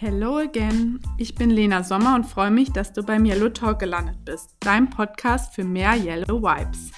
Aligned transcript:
Hello 0.00 0.36
again, 0.38 1.00
ich 1.16 1.34
bin 1.34 1.50
Lena 1.50 1.82
Sommer 1.82 2.14
und 2.14 2.24
freue 2.24 2.52
mich, 2.52 2.70
dass 2.70 2.92
du 2.92 3.02
beim 3.02 3.24
Yellow 3.24 3.48
Talk 3.48 3.80
gelandet 3.80 4.24
bist, 4.24 4.54
dein 4.60 4.88
Podcast 4.88 5.52
für 5.52 5.64
mehr 5.64 5.96
Yellow 5.96 6.40
Vibes. 6.40 6.92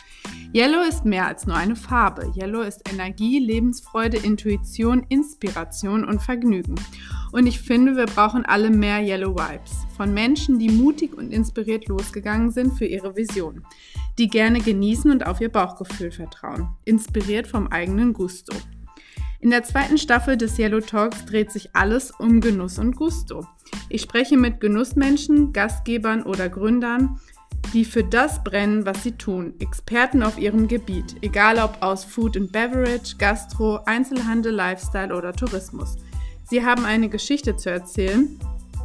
Yellow 0.54 0.82
ist 0.87 1.07
mehr 1.07 1.27
als 1.27 1.46
nur 1.46 1.57
eine 1.57 1.77
Farbe. 1.77 2.30
Yellow 2.36 2.61
ist 2.61 2.86
Energie, 2.93 3.39
Lebensfreude, 3.39 4.18
Intuition, 4.18 5.07
Inspiration 5.09 6.05
und 6.05 6.21
Vergnügen. 6.21 6.75
Und 7.32 7.46
ich 7.46 7.59
finde, 7.61 7.96
wir 7.96 8.05
brauchen 8.05 8.45
alle 8.45 8.68
mehr 8.68 9.01
Yellow 9.01 9.35
Vibes. 9.35 9.73
Von 9.96 10.12
Menschen, 10.12 10.59
die 10.59 10.69
mutig 10.69 11.17
und 11.17 11.32
inspiriert 11.32 11.89
losgegangen 11.89 12.51
sind 12.51 12.77
für 12.77 12.85
ihre 12.85 13.17
Vision. 13.17 13.64
Die 14.19 14.29
gerne 14.29 14.61
genießen 14.61 15.11
und 15.11 15.27
auf 15.27 15.41
ihr 15.41 15.51
Bauchgefühl 15.51 16.11
vertrauen. 16.11 16.69
Inspiriert 16.85 17.46
vom 17.46 17.69
eigenen 17.69 18.12
Gusto. 18.12 18.55
In 19.43 19.49
der 19.49 19.62
zweiten 19.62 19.97
Staffel 19.97 20.37
des 20.37 20.59
Yellow 20.59 20.80
Talks 20.80 21.25
dreht 21.25 21.51
sich 21.51 21.71
alles 21.75 22.11
um 22.11 22.43
Genuss 22.43 22.79
und 22.79 22.95
Gusto. 22.95 23.47
Ich 23.89 24.03
spreche 24.03 24.37
mit 24.37 24.61
Genussmenschen, 24.61 25.55
Gastgebern 25.55 26.25
oder 26.25 26.51
Gründern, 26.51 27.19
die 27.73 27.87
für 27.87 28.05
das 28.05 28.45
brennen, 28.45 28.85
was 28.85 29.03
sie 29.03 29.13
tun, 29.13 29.55
Experten 29.59 30.23
auf 30.23 30.39
ihrem 30.39 30.69
Gebiet, 30.69 31.16
egal 31.23 31.59
ob 31.59 31.79
aus 31.80 32.05
Food 32.05 32.37
and 32.37 32.53
Beverage, 32.53 33.16
Gastro, 33.16 33.80
Einzelhandel, 33.87 34.53
Lifestyle 34.53 35.15
oder 35.16 35.33
Tourismus. 35.33 35.97
Sie 36.45 36.63
haben 36.65 36.85
eine 36.85 37.09
Geschichte 37.09 37.57
zu 37.57 37.71
erzählen, 37.71 38.38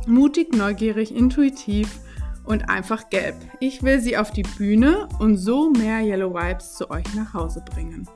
mutig, 0.08 0.56
neugierig, 0.56 1.14
intuitiv 1.14 2.00
und 2.45 2.70
einfach 2.70 3.09
gelb. 3.09 3.36
Ich 3.59 3.84
will 3.84 4.00
sie 4.00 4.17
auf 4.17 4.31
die 4.31 4.44
Bühne 4.44 5.09
und 5.20 5.36
so 5.36 5.72
mehr 5.72 6.00
Yellow 6.00 6.34
Vibes 6.34 6.76
zu 6.76 6.90
euch 6.90 7.14
nach 7.14 7.34
Hause 7.34 7.62
bringen. 7.70 8.08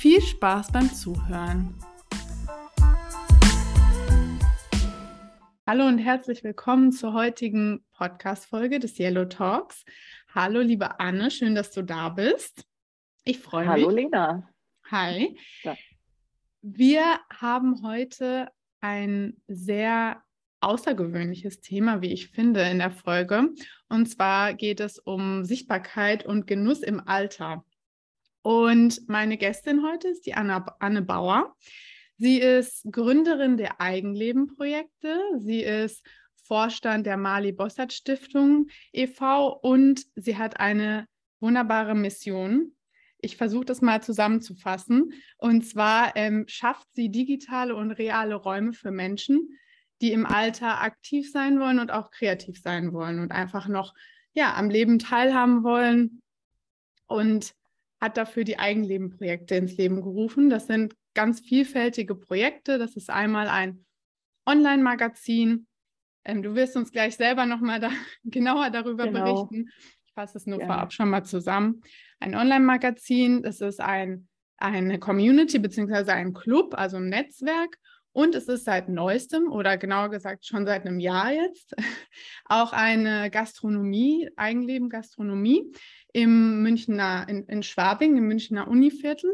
Viel 0.00 0.22
Spaß 0.22 0.72
beim 0.72 0.90
Zuhören. 0.90 1.74
Hallo 5.66 5.86
und 5.86 5.98
herzlich 5.98 6.42
willkommen 6.42 6.90
zur 6.90 7.12
heutigen 7.12 7.84
Podcast-Folge 7.92 8.78
des 8.78 8.98
Yellow 8.98 9.26
Talks. 9.26 9.84
Hallo, 10.34 10.60
liebe 10.60 11.00
Anne, 11.00 11.30
schön, 11.30 11.54
dass 11.54 11.70
du 11.72 11.82
da 11.82 12.08
bist. 12.08 12.64
Ich 13.24 13.40
freue 13.40 13.66
mich. 13.66 13.84
Hallo, 13.84 13.90
Lena. 13.90 14.48
Hi. 14.90 15.38
Ja. 15.64 15.76
Wir 16.62 17.20
haben 17.30 17.82
heute 17.82 18.48
ein 18.80 19.36
sehr 19.48 20.22
außergewöhnliches 20.60 21.60
Thema, 21.60 22.00
wie 22.00 22.14
ich 22.14 22.28
finde, 22.28 22.62
in 22.62 22.78
der 22.78 22.90
Folge. 22.90 23.50
Und 23.90 24.06
zwar 24.06 24.54
geht 24.54 24.80
es 24.80 24.98
um 24.98 25.44
Sichtbarkeit 25.44 26.24
und 26.24 26.46
Genuss 26.46 26.80
im 26.80 27.06
Alter. 27.06 27.66
Und 28.42 29.08
meine 29.08 29.36
Gästin 29.36 29.82
heute 29.84 30.08
ist 30.08 30.26
die 30.26 30.34
Anna, 30.34 30.64
Anne 30.78 31.02
Bauer. 31.02 31.54
Sie 32.16 32.38
ist 32.38 32.86
Gründerin 32.90 33.56
der 33.56 33.80
Eigenleben-Projekte. 33.80 35.18
Sie 35.38 35.62
ist 35.62 36.06
Vorstand 36.44 37.06
der 37.06 37.16
Mali 37.16 37.52
Bossert 37.52 37.92
Stiftung 37.92 38.66
e.V. 38.92 39.52
und 39.62 40.04
sie 40.16 40.36
hat 40.36 40.58
eine 40.58 41.06
wunderbare 41.40 41.94
Mission. 41.94 42.74
Ich 43.18 43.36
versuche 43.36 43.66
das 43.66 43.82
mal 43.82 44.02
zusammenzufassen. 44.02 45.12
Und 45.38 45.66
zwar 45.66 46.16
ähm, 46.16 46.44
schafft 46.48 46.88
sie 46.92 47.10
digitale 47.10 47.74
und 47.76 47.92
reale 47.92 48.34
Räume 48.34 48.72
für 48.72 48.90
Menschen, 48.90 49.58
die 50.00 50.12
im 50.12 50.26
Alter 50.26 50.80
aktiv 50.80 51.30
sein 51.30 51.60
wollen 51.60 51.78
und 51.78 51.90
auch 51.90 52.10
kreativ 52.10 52.60
sein 52.60 52.92
wollen 52.92 53.20
und 53.20 53.32
einfach 53.32 53.68
noch 53.68 53.94
ja, 54.32 54.54
am 54.54 54.70
Leben 54.70 54.98
teilhaben 54.98 55.62
wollen. 55.62 56.22
Und 57.06 57.54
hat 58.00 58.16
dafür 58.16 58.44
die 58.44 58.58
Eigenleben-Projekte 58.58 59.56
ins 59.56 59.76
Leben 59.76 60.02
gerufen. 60.02 60.48
Das 60.48 60.66
sind 60.66 60.94
ganz 61.14 61.40
vielfältige 61.40 62.14
Projekte. 62.14 62.78
Das 62.78 62.96
ist 62.96 63.10
einmal 63.10 63.48
ein 63.48 63.84
Online-Magazin. 64.46 65.66
Ähm, 66.24 66.42
du 66.42 66.54
wirst 66.54 66.76
uns 66.76 66.92
gleich 66.92 67.16
selber 67.16 67.46
nochmal 67.46 67.80
da, 67.80 67.90
genauer 68.24 68.70
darüber 68.70 69.06
genau. 69.06 69.46
berichten. 69.46 69.70
Ich 70.06 70.12
fasse 70.14 70.38
es 70.38 70.46
nur 70.46 70.60
ja. 70.60 70.66
vorab 70.66 70.92
schon 70.92 71.10
mal 71.10 71.24
zusammen. 71.24 71.82
Ein 72.18 72.34
Online-Magazin, 72.34 73.42
das 73.42 73.60
ist 73.60 73.80
ein, 73.80 74.28
eine 74.56 74.98
Community 74.98 75.58
bzw. 75.58 76.10
ein 76.12 76.32
Club, 76.32 76.74
also 76.76 76.96
ein 76.96 77.08
Netzwerk. 77.08 77.78
Und 78.12 78.34
es 78.34 78.48
ist 78.48 78.64
seit 78.64 78.88
neuestem 78.88 79.50
oder 79.52 79.76
genauer 79.76 80.10
gesagt 80.10 80.44
schon 80.44 80.66
seit 80.66 80.84
einem 80.84 80.98
Jahr 80.98 81.32
jetzt 81.32 81.74
auch 82.44 82.72
eine 82.72 83.30
Gastronomie, 83.30 84.28
Eigenleben 84.36 84.88
Gastronomie, 84.88 85.72
im 86.12 86.62
Münchner, 86.62 87.26
in, 87.28 87.46
in 87.46 87.62
Schwabing, 87.62 88.16
im 88.16 88.26
Münchner 88.26 88.66
Univiertel. 88.66 89.32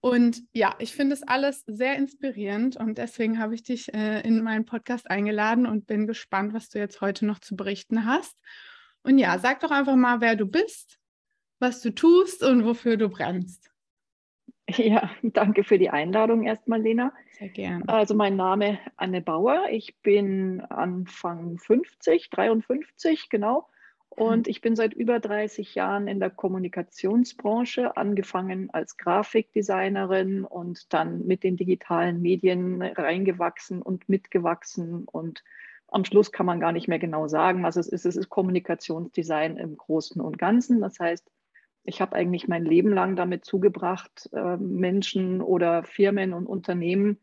Und 0.00 0.42
ja, 0.52 0.74
ich 0.80 0.94
finde 0.94 1.14
es 1.14 1.22
alles 1.22 1.64
sehr 1.66 1.96
inspirierend 1.96 2.76
und 2.76 2.98
deswegen 2.98 3.38
habe 3.38 3.54
ich 3.54 3.62
dich 3.62 3.94
äh, 3.94 4.20
in 4.20 4.42
meinen 4.42 4.66
Podcast 4.66 5.10
eingeladen 5.10 5.64
und 5.64 5.86
bin 5.86 6.06
gespannt, 6.06 6.52
was 6.52 6.68
du 6.68 6.78
jetzt 6.78 7.00
heute 7.00 7.24
noch 7.24 7.38
zu 7.38 7.56
berichten 7.56 8.04
hast. 8.04 8.36
Und 9.02 9.16
ja, 9.16 9.38
sag 9.38 9.60
doch 9.60 9.70
einfach 9.70 9.96
mal, 9.96 10.20
wer 10.20 10.36
du 10.36 10.44
bist, 10.44 10.98
was 11.58 11.80
du 11.80 11.90
tust 11.90 12.42
und 12.42 12.66
wofür 12.66 12.98
du 12.98 13.08
brennst. 13.08 13.70
Ja, 14.76 15.10
danke 15.22 15.62
für 15.62 15.78
die 15.78 15.90
Einladung 15.90 16.44
erstmal, 16.44 16.80
Lena. 16.80 17.12
Sehr 17.38 17.50
gerne. 17.50 17.86
Also 17.86 18.14
mein 18.14 18.36
Name 18.36 18.78
Anne 18.96 19.20
Bauer. 19.20 19.66
Ich 19.70 19.96
bin 20.02 20.62
Anfang 20.62 21.58
50, 21.58 22.30
53 22.30 23.28
genau 23.28 23.68
und 24.16 24.46
ich 24.46 24.60
bin 24.60 24.76
seit 24.76 24.94
über 24.94 25.18
30 25.18 25.74
Jahren 25.74 26.06
in 26.06 26.20
der 26.20 26.30
Kommunikationsbranche, 26.30 27.96
angefangen 27.96 28.70
als 28.70 28.96
Grafikdesignerin 28.96 30.44
und 30.44 30.92
dann 30.92 31.26
mit 31.26 31.42
den 31.42 31.56
digitalen 31.56 32.22
Medien 32.22 32.80
reingewachsen 32.80 33.82
und 33.82 34.08
mitgewachsen. 34.08 35.06
Und 35.10 35.42
am 35.88 36.04
Schluss 36.04 36.30
kann 36.30 36.46
man 36.46 36.60
gar 36.60 36.70
nicht 36.70 36.86
mehr 36.86 37.00
genau 37.00 37.26
sagen, 37.26 37.64
was 37.64 37.74
es 37.74 37.88
ist. 37.88 38.06
Es 38.06 38.16
ist 38.16 38.28
Kommunikationsdesign 38.28 39.56
im 39.56 39.76
Großen 39.76 40.20
und 40.20 40.38
Ganzen. 40.38 40.80
Das 40.80 41.00
heißt, 41.00 41.28
ich 41.84 42.00
habe 42.00 42.16
eigentlich 42.16 42.48
mein 42.48 42.64
Leben 42.64 42.92
lang 42.92 43.14
damit 43.14 43.44
zugebracht, 43.44 44.30
äh, 44.32 44.56
Menschen 44.56 45.40
oder 45.40 45.84
Firmen 45.84 46.32
und 46.32 46.46
Unternehmen 46.46 47.20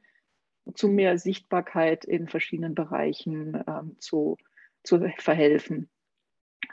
zu 0.75 0.87
mehr 0.87 1.17
Sichtbarkeit 1.17 2.05
in 2.05 2.27
verschiedenen 2.27 2.75
Bereichen 2.75 3.63
ähm, 3.67 3.95
zu, 3.99 4.37
zu 4.83 4.99
verhelfen. 5.17 5.89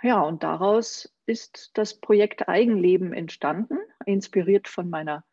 Ja, 0.03 0.21
und 0.21 0.43
daraus 0.43 1.13
ist 1.27 1.71
das 1.75 1.99
Projekt 1.99 2.49
Eigenleben 2.49 3.15
entstanden, 3.15 3.79
inspiriert 4.05 4.69
von 4.69 4.91
meiner 4.91 5.25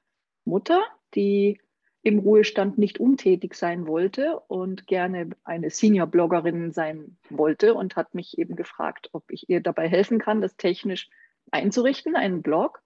Mutter, 0.46 0.82
die 1.14 1.60
im 2.02 2.20
Ruhestand 2.20 2.78
nicht 2.78 3.00
untätig 3.00 3.56
sein 3.56 3.88
wollte 3.88 4.40
und 4.48 4.88
gerne 4.88 5.32
eine 5.44 5.72
Senior-Bloggerin 5.72 6.72
sein 6.72 7.18
wollte 7.30 7.74
und 7.74 7.96
hat 7.96 8.14
mich 8.14 8.38
eben 8.38 8.56
gefragt, 8.56 9.10
ob 9.12 9.24
ich 9.32 9.50
ihr 9.50 9.60
dabei 9.60 9.90
helfen 9.90 10.20
kann, 10.20 10.40
das 10.40 10.56
technisch 10.56 11.10
einzurichten, 11.52 12.16
einen 12.16 12.42
Blog. 12.42 12.82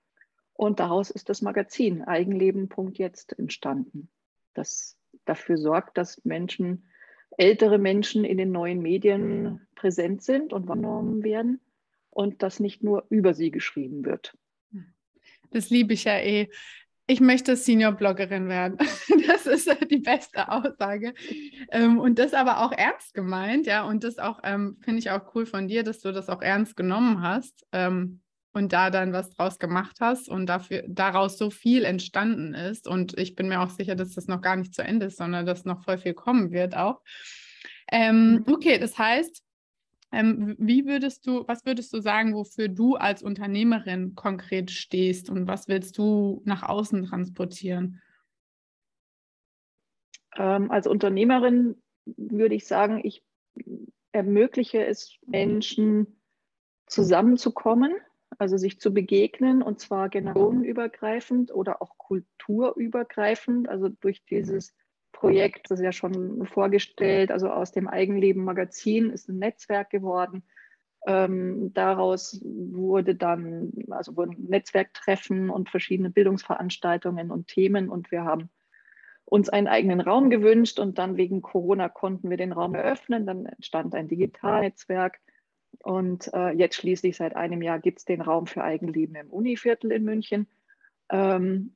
Und 0.54 0.80
daraus 0.80 1.10
ist 1.10 1.30
das 1.30 1.42
Magazin 1.42 2.04
Eigenleben.jetzt 2.04 3.38
entstanden, 3.38 4.10
das 4.54 4.98
dafür 5.26 5.58
sorgt, 5.58 5.98
dass 5.98 6.24
Menschen, 6.26 6.90
ältere 7.38 7.78
Menschen 7.78 8.26
in 8.26 8.38
den 8.38 8.52
neuen 8.52 8.82
Medien 8.82 9.68
präsent 9.76 10.22
sind 10.22 10.52
und 10.52 10.68
wahrgenommen 10.68 11.24
werden 11.24 11.62
und 12.10 12.44
dass 12.44 12.60
nicht 12.60 12.84
nur 12.84 13.06
über 13.10 13.34
sie 13.34 13.52
geschrieben 13.52 14.04
wird. 14.04 14.36
Das 15.52 15.70
liebe 15.70 15.94
ich 15.94 16.04
ja 16.04 16.18
eh. 16.18 16.50
Ich 17.08 17.22
möchte 17.22 17.56
Senior-Bloggerin 17.56 18.50
werden. 18.50 18.78
Das 19.30 19.46
ist 19.46 19.70
die 19.90 20.00
beste 20.00 20.50
Aussage. 20.50 21.14
Ähm, 21.72 22.00
und 22.00 22.20
das 22.20 22.34
aber 22.34 22.62
auch 22.66 22.72
ernst 22.72 23.14
gemeint, 23.14 23.68
ja. 23.68 23.84
Und 23.84 24.04
das 24.04 24.18
auch, 24.18 24.40
ähm, 24.44 24.78
finde 24.82 25.00
ich 25.00 25.12
auch 25.12 25.34
cool 25.34 25.46
von 25.46 25.68
dir, 25.68 25.84
dass 25.84 26.02
du 26.02 26.12
das 26.12 26.30
auch 26.30 26.42
ernst 26.42 26.76
genommen 26.76 27.22
hast 27.22 27.66
ähm, 27.72 28.22
und 28.54 28.74
da 28.74 28.90
dann 28.90 29.14
was 29.14 29.30
draus 29.30 29.60
gemacht 29.60 29.98
hast 30.00 30.28
und 30.30 30.48
dafür, 30.48 30.84
daraus 30.88 31.38
so 31.38 31.50
viel 31.50 31.84
entstanden 31.86 32.54
ist. 32.54 32.88
Und 32.88 33.18
ich 33.18 33.36
bin 33.36 33.48
mir 33.48 33.62
auch 33.62 33.70
sicher, 33.70 33.96
dass 33.96 34.14
das 34.14 34.28
noch 34.28 34.42
gar 34.42 34.56
nicht 34.56 34.74
zu 34.74 34.84
Ende 34.84 35.08
ist, 35.08 35.18
sondern 35.18 35.46
dass 35.46 35.66
noch 35.66 35.84
voll 35.84 35.98
viel 35.98 36.14
kommen 36.14 36.52
wird 36.52 36.76
auch. 36.76 37.02
Mhm. 37.92 38.46
okay, 38.48 38.78
das 38.78 38.98
heißt, 38.98 39.44
ähm, 40.12 40.56
wie 40.58 40.86
würdest 40.86 41.28
du, 41.28 41.48
was 41.48 41.66
würdest 41.66 41.94
du 41.94 42.02
sagen, 42.02 42.34
wofür 42.34 42.68
du 42.68 42.96
als 42.96 43.22
Unternehmerin 43.22 44.16
konkret 44.16 44.72
stehst 44.72 45.30
und 45.30 45.48
was 45.48 45.68
willst 45.68 45.98
du 45.98 46.42
nach 46.46 46.64
außen 46.64 47.06
transportieren? 47.06 48.02
Ähm, 50.36 50.72
als 50.72 50.88
Unternehmerin 50.88 51.82
würde 52.06 52.56
ich 52.56 52.66
sagen, 52.66 53.02
ich 53.04 53.24
ermögliche 54.12 54.84
es 54.86 55.18
Menschen 55.28 56.22
zusammenzukommen, 56.88 57.94
also 58.38 58.58
sich 58.58 58.80
zu 58.80 58.94
begegnen 58.94 59.62
und 59.62 59.80
zwar 59.80 60.10
generationenübergreifend 60.10 61.54
oder 61.54 61.82
auch 61.82 61.98
kulturübergreifend, 61.98 63.68
also 63.68 63.90
durch 63.90 64.24
dieses 64.26 64.74
Projekt, 65.12 65.70
das 65.72 65.80
ist 65.80 65.86
ja 65.86 65.92
schon 65.92 66.46
vorgestellt, 66.46 67.32
also 67.32 67.50
aus 67.50 67.72
dem 67.72 67.88
Eigenleben 67.88 68.44
Magazin 68.44 69.10
ist 69.10 69.28
ein 69.28 69.40
Netzwerk 69.40 69.90
geworden. 69.90 70.44
Ähm, 71.08 71.74
daraus 71.74 72.42
wurde 72.44 73.16
dann, 73.16 73.72
also 73.90 74.16
wurden 74.16 74.46
Netzwerktreffen 74.48 75.50
und 75.50 75.70
verschiedene 75.70 76.10
Bildungsveranstaltungen 76.10 77.32
und 77.32 77.48
Themen 77.48 77.90
und 77.90 78.12
wir 78.12 78.24
haben 78.24 78.50
uns 79.26 79.50
einen 79.50 79.68
eigenen 79.68 80.02
Raum 80.02 80.30
gewünscht 80.30 80.80
und 80.80 80.98
dann 80.98 81.18
wegen 81.18 81.42
Corona 81.42 81.88
konnten 81.88 82.30
wir 82.30 82.38
den 82.38 82.52
Raum 82.52 82.76
eröffnen. 82.76 83.26
Dann 83.26 83.46
entstand 83.46 83.94
ein 83.96 84.08
Digitalnetzwerk 84.08 85.20
und 85.84 86.34
äh, 86.34 86.52
jetzt 86.52 86.76
schließlich 86.76 87.18
seit 87.18 87.36
einem 87.36 87.62
Jahr 87.62 87.80
gibt 87.80 88.00
es 88.00 88.06
den 88.06 88.22
Raum 88.22 88.48
für 88.48 88.64
Eigenleben 88.64 89.16
im 89.16 89.30
Univiertel 89.30 89.92
in 89.92 90.04
München. 90.04 90.48
Ähm, 91.10 91.76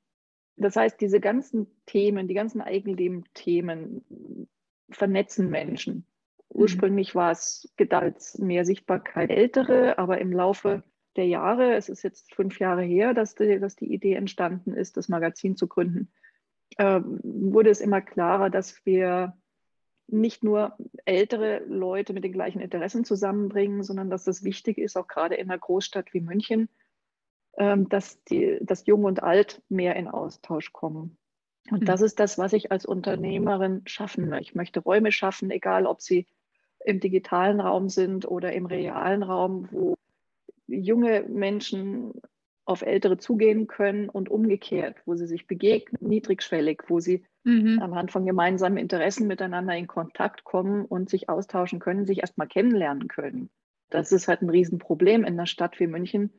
das 0.56 0.76
heißt, 0.76 1.00
diese 1.00 1.20
ganzen 1.20 1.68
Themen, 1.86 2.28
die 2.28 2.34
ganzen 2.34 2.62
Eigenleben-Themen 2.62 4.48
vernetzen 4.90 5.50
Menschen. 5.50 5.96
Mhm. 5.96 6.04
Ursprünglich 6.50 7.16
war 7.16 7.32
es 7.32 7.74
gedacht 7.78 8.40
mehr 8.40 8.66
Sichtbarkeit 8.66 9.30
ältere, 9.30 9.98
aber 9.98 10.20
im 10.20 10.32
Laufe 10.32 10.84
der 11.16 11.28
Jahre, 11.28 11.76
es 11.76 11.90
ist 11.90 12.04
jetzt 12.04 12.34
fünf 12.34 12.60
Jahre 12.60 12.84
her, 12.84 13.14
dass 13.14 13.36
die, 13.36 13.60
dass 13.60 13.76
die 13.76 13.92
Idee 13.94 14.14
entstanden 14.14 14.74
ist, 14.74 14.98
das 14.98 15.10
Magazin 15.10 15.56
zu 15.56 15.68
gründen, 15.68 16.12
äh, 16.78 17.02
wurde 17.04 17.70
es 17.70 17.82
immer 17.82 18.02
klarer, 18.02 18.50
dass 18.50 18.86
wir 18.86 19.38
nicht 20.08 20.44
nur 20.44 20.78
ältere 21.06 21.64
Leute 21.66 22.14
mit 22.14 22.24
den 22.24 22.34
gleichen 22.34 22.62
Interessen 22.62 23.06
zusammenbringen, 23.06 23.84
sondern 23.84 24.10
dass 24.10 24.28
es 24.28 24.44
wichtig 24.44 24.78
ist, 24.78 24.98
auch 24.98 25.08
gerade 25.08 25.36
in 25.36 25.50
einer 25.50 25.60
Großstadt 25.60 26.14
wie 26.14 26.22
München, 26.22 26.70
ähm, 27.58 27.90
dass, 27.90 28.24
die, 28.26 28.58
dass 28.62 28.86
Jung 28.86 29.04
und 29.04 29.24
Alt 29.24 29.62
mehr 29.70 29.96
in 29.96 30.08
Austausch 30.08 30.74
kommen. 30.74 31.18
Und 31.72 31.82
mhm. 31.82 31.86
das 31.86 32.02
ist 32.02 32.20
das, 32.20 32.38
was 32.38 32.54
ich 32.54 32.72
als 32.72 32.86
Unternehmerin 32.86 33.82
schaffen 33.86 34.30
möchte. 34.30 34.44
Ich 34.44 34.56
möchte 34.56 34.82
Räume 34.82 35.12
schaffen, 35.12 35.50
egal 35.52 35.86
ob 35.86 36.02
sie 36.02 36.28
im 36.84 37.00
digitalen 37.00 37.60
Raum 37.60 37.90
sind 37.90 38.28
oder 38.28 38.52
im 38.54 38.66
realen 38.66 39.24
Raum, 39.24 39.70
wo 39.72 39.96
junge 40.68 41.24
Menschen 41.24 42.14
auf 42.66 42.82
Ältere 42.82 43.18
zugehen 43.18 43.68
können 43.68 44.10
und 44.10 44.30
umgekehrt, 44.30 44.96
wo 45.06 45.16
sie 45.16 45.28
sich 45.28 45.48
begegnen, 45.48 46.08
niedrigschwellig, 46.08 46.84
wo 46.88 47.00
sie 47.00 47.26
mhm. 47.44 47.80
anhand 47.82 48.12
von 48.12 48.26
gemeinsamen 48.26 48.78
Interessen 48.78 49.28
miteinander 49.28 49.76
in 49.76 49.88
Kontakt 49.88 50.44
kommen 50.44 50.86
und 50.86 51.10
sich 51.10 51.30
austauschen 51.30 51.80
können, 51.80 52.06
sich 52.06 52.20
erstmal 52.20 52.48
kennenlernen 52.48 53.08
können. 53.08 53.50
Das 53.90 54.12
ist 54.12 54.28
halt 54.28 54.42
ein 54.42 54.50
Riesenproblem 54.50 55.22
in 55.24 55.34
einer 55.34 55.46
Stadt 55.46 55.80
wie 55.80 55.88
München, 55.88 56.32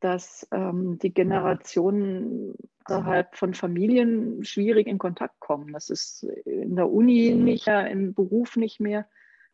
dass 0.00 0.46
ähm, 0.50 0.98
die 0.98 1.14
Generationen 1.14 2.54
innerhalb 2.88 3.36
von 3.36 3.54
Familien 3.54 4.42
schwierig 4.44 4.86
in 4.86 4.98
Kontakt 4.98 5.38
kommen. 5.38 5.72
Das 5.72 5.88
ist 5.90 6.24
in 6.44 6.74
der 6.74 6.90
Uni 6.90 7.32
nicht 7.34 7.66
mehr, 7.66 7.88
im 7.90 8.14
Beruf 8.14 8.56
nicht 8.56 8.80
mehr. 8.80 9.08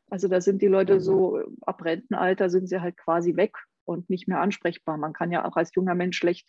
Also 0.09 0.29
da 0.29 0.41
sind 0.41 0.63
die 0.63 0.69
Leute 0.69 1.01
so, 1.01 1.41
ab 1.63 1.85
Rentenalter 1.85 2.49
sind 2.49 2.69
sie 2.69 2.81
halt 2.81 2.97
quasi 2.97 3.37
weg 3.37 3.57
und 3.87 4.11
nicht 4.11 4.29
mehr 4.29 4.41
ansprechbar. 4.41 4.97
Man 4.97 5.13
kann 5.13 5.33
ja 5.33 5.45
auch 5.45 5.57
als 5.57 5.71
junger 5.75 5.95
Mensch 5.95 6.19
schlecht 6.19 6.47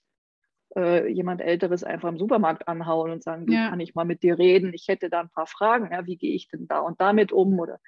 äh, 0.76 1.08
jemand 1.12 1.42
Älteres 1.42 1.84
einfach 1.84 2.10
im 2.10 2.18
Supermarkt 2.18 2.68
anhauen 2.68 3.12
und 3.12 3.24
sagen, 3.24 3.50
ja. 3.52 3.70
kann 3.70 3.80
ich 3.80 3.96
mal 3.96 4.06
mit 4.06 4.24
dir 4.24 4.38
reden? 4.38 4.74
Ich 4.74 4.88
hätte 4.88 5.10
da 5.10 5.22
ein 5.22 5.30
paar 5.30 5.48
Fragen. 5.48 5.92
Ja, 5.92 6.06
wie 6.06 6.18
gehe 6.18 6.36
ich 6.36 6.50
denn 6.50 6.68
da 6.68 6.80
und 6.80 7.00
damit 7.00 7.32
um? 7.32 7.60
Oder 7.60 7.80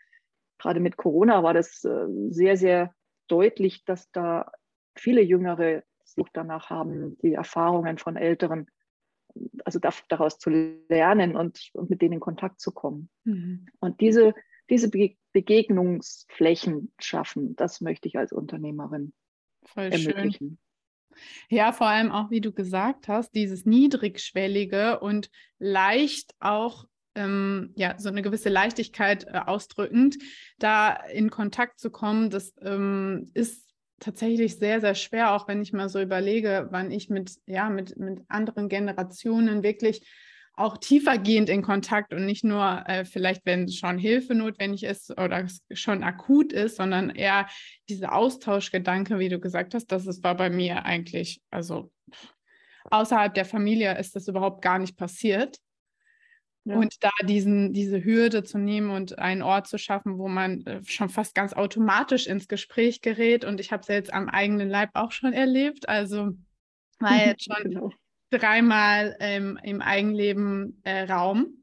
gerade 0.58 0.80
mit 0.80 0.98
Corona 0.98 1.44
war 1.44 1.54
das 1.54 1.84
äh, 1.84 2.08
sehr, 2.30 2.58
sehr 2.58 2.94
deutlich, 3.28 3.84
dass 3.86 4.10
da 4.12 4.52
viele 4.96 5.22
Jüngere 5.22 5.84
Sucht 6.04 6.32
danach 6.34 6.70
haben, 6.70 7.18
die 7.22 7.34
Erfahrungen 7.34 7.98
von 8.00 8.16
Älteren, 8.16 8.68
also 9.64 9.80
daraus 10.08 10.40
zu 10.40 10.50
lernen 10.90 11.36
und, 11.36 11.70
und 11.74 11.90
mit 11.90 12.02
denen 12.02 12.14
in 12.14 12.20
Kontakt 12.20 12.60
zu 12.60 12.72
kommen. 12.72 13.10
Mhm. 13.26 13.68
Und 13.80 14.02
diese, 14.02 14.34
diese 14.70 14.90
Begegnungsflächen 15.34 16.92
schaffen, 17.00 17.56
das 17.56 17.82
möchte 17.82 18.08
ich 18.08 18.18
als 18.18 18.32
Unternehmerin 18.32 19.14
Voll 19.74 19.86
ermöglichen. 19.86 20.32
Schön. 20.34 20.58
Ja, 21.50 21.72
vor 21.74 21.88
allem 21.88 22.12
auch, 22.12 22.32
wie 22.32 22.42
du 22.42 22.52
gesagt 22.52 23.08
hast, 23.08 23.32
dieses 23.32 23.66
niedrigschwellige 23.66 25.00
und 25.00 25.30
leicht 25.58 26.34
auch 26.40 26.86
ähm, 27.16 27.74
ja, 27.76 27.96
so 27.98 28.10
eine 28.10 28.22
gewisse 28.22 28.50
Leichtigkeit 28.50 29.26
äh, 29.26 29.40
ausdrückend, 29.46 30.18
da 30.60 30.94
in 30.94 31.30
Kontakt 31.30 31.80
zu 31.80 31.90
kommen, 31.90 32.30
das 32.30 32.54
ähm, 32.62 33.30
ist 33.34 33.70
tatsächlich 34.00 34.58
sehr, 34.58 34.80
sehr 34.80 34.96
schwer, 34.96 35.34
auch 35.34 35.48
wenn 35.48 35.62
ich 35.62 35.74
mal 35.74 35.90
so 35.90 36.00
überlege, 36.00 36.68
wann 36.72 36.92
ich 36.92 37.10
mit, 37.10 37.34
ja, 37.46 37.70
mit, 37.70 37.98
mit 37.98 38.22
anderen 38.30 38.70
Generationen 38.70 39.64
wirklich 39.64 40.08
auch 40.60 40.78
tiefergehend 40.78 41.50
in 41.50 41.62
Kontakt 41.62 42.14
und 42.14 42.26
nicht 42.26 42.44
nur 42.44 42.84
äh, 42.86 43.06
vielleicht, 43.06 43.46
wenn 43.46 43.70
schon 43.70 43.98
Hilfe 43.98 44.36
notwendig 44.36 44.84
ist 44.84 45.12
oder 45.18 45.48
schon 45.72 46.04
akut 46.04 46.52
ist, 46.52 46.76
sondern 46.76 47.10
eher 47.10 47.48
dieser 47.88 48.14
Austauschgedanke, 48.14 49.20
wie 49.20 49.30
du 49.30 49.40
gesagt 49.40 49.74
hast, 49.74 49.88
das 49.88 50.06
ist, 50.06 50.24
war 50.24 50.36
bei 50.36 50.50
mir 50.50 50.86
eigentlich, 50.86 51.42
also 51.50 51.92
außerhalb 52.92 53.34
der 53.34 53.46
Familie 53.46 53.98
ist 53.98 54.16
das 54.16 54.28
überhaupt 54.28 54.62
gar 54.62 54.80
nicht 54.80 54.98
passiert. 54.98 55.58
Ja. 56.66 56.76
Und 56.76 57.04
da 57.04 57.12
diesen, 57.24 57.72
diese 57.72 58.04
Hürde 58.04 58.44
zu 58.44 58.58
nehmen 58.58 58.92
und 58.92 59.18
einen 59.18 59.42
Ort 59.42 59.68
zu 59.68 59.78
schaffen, 59.78 60.18
wo 60.18 60.28
man 60.28 60.66
äh, 60.66 60.82
schon 60.86 61.08
fast 61.10 61.34
ganz 61.36 61.54
automatisch 61.54 62.28
ins 62.28 62.50
Gespräch 62.50 63.02
gerät. 63.02 63.46
Und 63.46 63.62
ich 63.62 63.72
habe 63.72 63.82
es 63.82 63.88
ja 63.88 63.96
jetzt 63.96 64.14
am 64.14 64.28
eigenen 64.28 64.70
Leib 64.70 64.90
auch 64.94 65.14
schon 65.14 65.32
erlebt. 65.32 65.88
Also 65.88 66.32
war 67.00 67.16
jetzt 67.26 67.46
schon 67.46 67.64
genau 67.64 67.92
dreimal 68.30 69.16
ähm, 69.20 69.60
im 69.64 69.82
Eigenleben 69.82 70.82
äh, 70.84 71.04
Raum, 71.04 71.60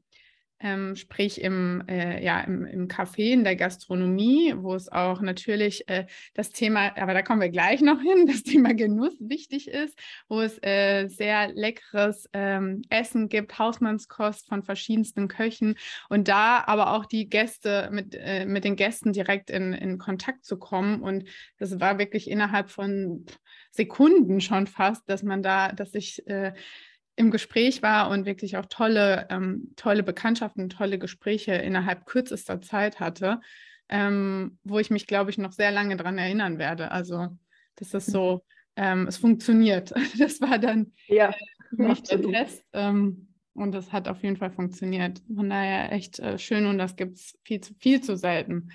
ähm, 0.59 0.95
sprich 0.95 1.41
im, 1.41 1.83
äh, 1.87 2.23
ja, 2.23 2.41
im, 2.41 2.65
im 2.65 2.87
Café, 2.87 3.31
in 3.31 3.43
der 3.43 3.55
Gastronomie, 3.55 4.55
wo 4.57 4.73
es 4.73 4.91
auch 4.91 5.21
natürlich 5.21 5.87
äh, 5.87 6.07
das 6.33 6.49
Thema, 6.49 6.97
aber 6.97 7.13
da 7.13 7.21
kommen 7.21 7.41
wir 7.41 7.49
gleich 7.49 7.81
noch 7.81 8.01
hin, 8.01 8.25
das 8.27 8.43
Thema 8.43 8.73
Genuss 8.73 9.15
wichtig 9.19 9.67
ist, 9.67 9.97
wo 10.27 10.41
es 10.41 10.57
äh, 10.63 11.07
sehr 11.07 11.53
leckeres 11.53 12.27
ähm, 12.33 12.81
Essen 12.89 13.29
gibt, 13.29 13.59
Hausmannskost 13.59 14.47
von 14.47 14.63
verschiedensten 14.63 15.27
Köchen 15.27 15.75
und 16.09 16.27
da 16.27 16.63
aber 16.65 16.93
auch 16.93 17.05
die 17.05 17.29
Gäste 17.29 17.89
mit, 17.91 18.15
äh, 18.15 18.45
mit 18.45 18.63
den 18.63 18.75
Gästen 18.75 19.13
direkt 19.13 19.51
in, 19.51 19.73
in 19.73 19.99
Kontakt 19.99 20.43
zu 20.43 20.57
kommen. 20.57 21.01
Und 21.01 21.25
das 21.59 21.79
war 21.79 21.99
wirklich 21.99 22.29
innerhalb 22.29 22.71
von 22.71 23.25
Sekunden 23.71 24.41
schon 24.41 24.67
fast, 24.67 25.09
dass 25.09 25.23
man 25.23 25.43
da, 25.43 25.71
dass 25.71 25.93
ich 25.93 26.25
äh, 26.27 26.53
im 27.15 27.31
Gespräch 27.31 27.81
war 27.81 28.09
und 28.09 28.25
wirklich 28.25 28.57
auch 28.57 28.67
tolle, 28.67 29.27
ähm, 29.29 29.73
tolle 29.75 30.03
Bekanntschaften, 30.03 30.69
tolle 30.69 30.99
Gespräche 30.99 31.53
innerhalb 31.53 32.05
kürzester 32.05 32.61
Zeit 32.61 32.99
hatte, 32.99 33.41
ähm, 33.89 34.59
wo 34.63 34.79
ich 34.79 34.91
mich, 34.91 35.07
glaube 35.07 35.31
ich, 35.31 35.37
noch 35.37 35.51
sehr 35.51 35.71
lange 35.71 35.97
daran 35.97 36.17
erinnern 36.17 36.59
werde. 36.59 36.91
Also 36.91 37.27
das 37.75 37.93
ist 37.93 38.07
so, 38.07 38.43
ähm, 38.75 39.07
es 39.07 39.17
funktioniert. 39.17 39.93
Das 40.19 40.39
war 40.41 40.59
dann 40.59 40.93
ja, 41.07 41.33
äh, 41.77 41.95
der 41.95 42.21
Test. 42.21 42.63
Ähm, 42.73 43.27
und 43.53 43.71
das 43.73 43.91
hat 43.91 44.07
auf 44.07 44.21
jeden 44.21 44.37
Fall 44.37 44.51
funktioniert. 44.51 45.19
Von 45.33 45.49
daher 45.49 45.91
echt 45.91 46.19
äh, 46.19 46.37
schön 46.37 46.67
und 46.67 46.77
das 46.77 46.95
gibt 46.95 47.17
es 47.17 47.37
viel 47.43 47.59
zu, 47.59 47.73
viel 47.79 48.01
zu 48.01 48.15
selten. 48.15 48.69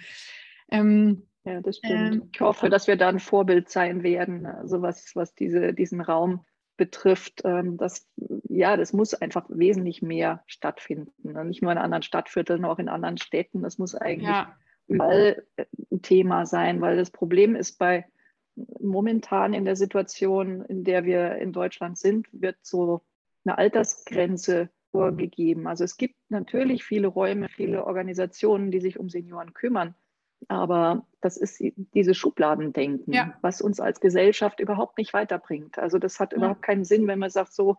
Ähm, 0.71 1.29
ja, 1.45 1.61
das 1.61 1.79
stimmt. 1.79 2.15
Ähm, 2.15 2.31
ich 2.33 2.41
hoffe, 2.41 2.71
dass 2.71 2.87
wir 2.87 2.97
da 2.97 3.09
ein 3.09 3.21
Vorbild 3.21 3.69
sein 3.69 4.03
werden, 4.03 4.47
also 4.47 4.83
was, 4.83 5.15
was 5.15 5.35
diese, 5.35 5.73
diesen 5.73 6.01
Raum 6.01 6.45
betrifft. 6.77 7.43
Ähm, 7.45 7.77
das, 7.77 8.09
ja, 8.49 8.77
das 8.77 8.93
muss 8.93 9.15
einfach 9.15 9.47
wesentlich 9.49 10.03
mehr 10.03 10.43
stattfinden. 10.47 11.33
Ne? 11.33 11.45
Nicht 11.45 11.63
nur 11.63 11.73
in 11.73 11.79
anderen 11.79 12.03
Stadtvierteln, 12.03 12.65
auch 12.65 12.79
in 12.79 12.89
anderen 12.89 13.19
Städten. 13.19 13.63
Das 13.63 13.79
muss 13.79 13.95
eigentlich 13.95 14.29
ja. 14.29 14.57
überall 14.87 15.45
äh, 15.57 15.67
ein 15.91 16.03
Thema 16.03 16.47
sein, 16.47 16.81
weil 16.81 16.97
das 16.97 17.11
Problem 17.11 17.57
ist 17.57 17.79
bei 17.79 18.07
momentan 18.55 19.55
in 19.55 19.65
der 19.65 19.77
Situation, 19.77 20.63
in 20.65 20.85
der 20.85 21.05
wir 21.05 21.37
in 21.37 21.53
Deutschland 21.53 21.99
sind, 21.99 22.29
wird 22.33 22.57
so 22.63 23.03
eine 23.45 23.59
Altersgrenze 23.59 24.69
vorgegeben. 24.91 25.67
Also 25.67 25.85
es 25.85 25.97
gibt 25.97 26.17
natürlich 26.29 26.85
viele 26.85 27.09
Räume, 27.09 27.49
viele 27.49 27.87
Organisationen, 27.87 28.71
die 28.71 28.81
sich 28.81 28.99
um 28.99 29.09
Senioren 29.09 29.55
kümmern. 29.55 29.95
Aber 30.49 31.05
das 31.21 31.37
ist 31.37 31.63
dieses 31.95 32.17
Schubladendenken, 32.17 33.13
ja. 33.13 33.35
was 33.43 33.61
uns 33.61 33.81
als 33.81 34.01
Gesellschaft 34.01 34.61
überhaupt 34.61 34.99
nicht 34.99 35.13
weiterbringt. 35.13 35.79
Also 35.79 35.99
das 35.99 36.21
hat 36.21 36.33
ja. 36.33 36.39
überhaupt 36.39 36.63
keinen 36.63 36.85
Sinn, 36.85 37.07
wenn 37.07 37.19
man 37.19 37.31
sagt, 37.31 37.53
so, 37.53 37.77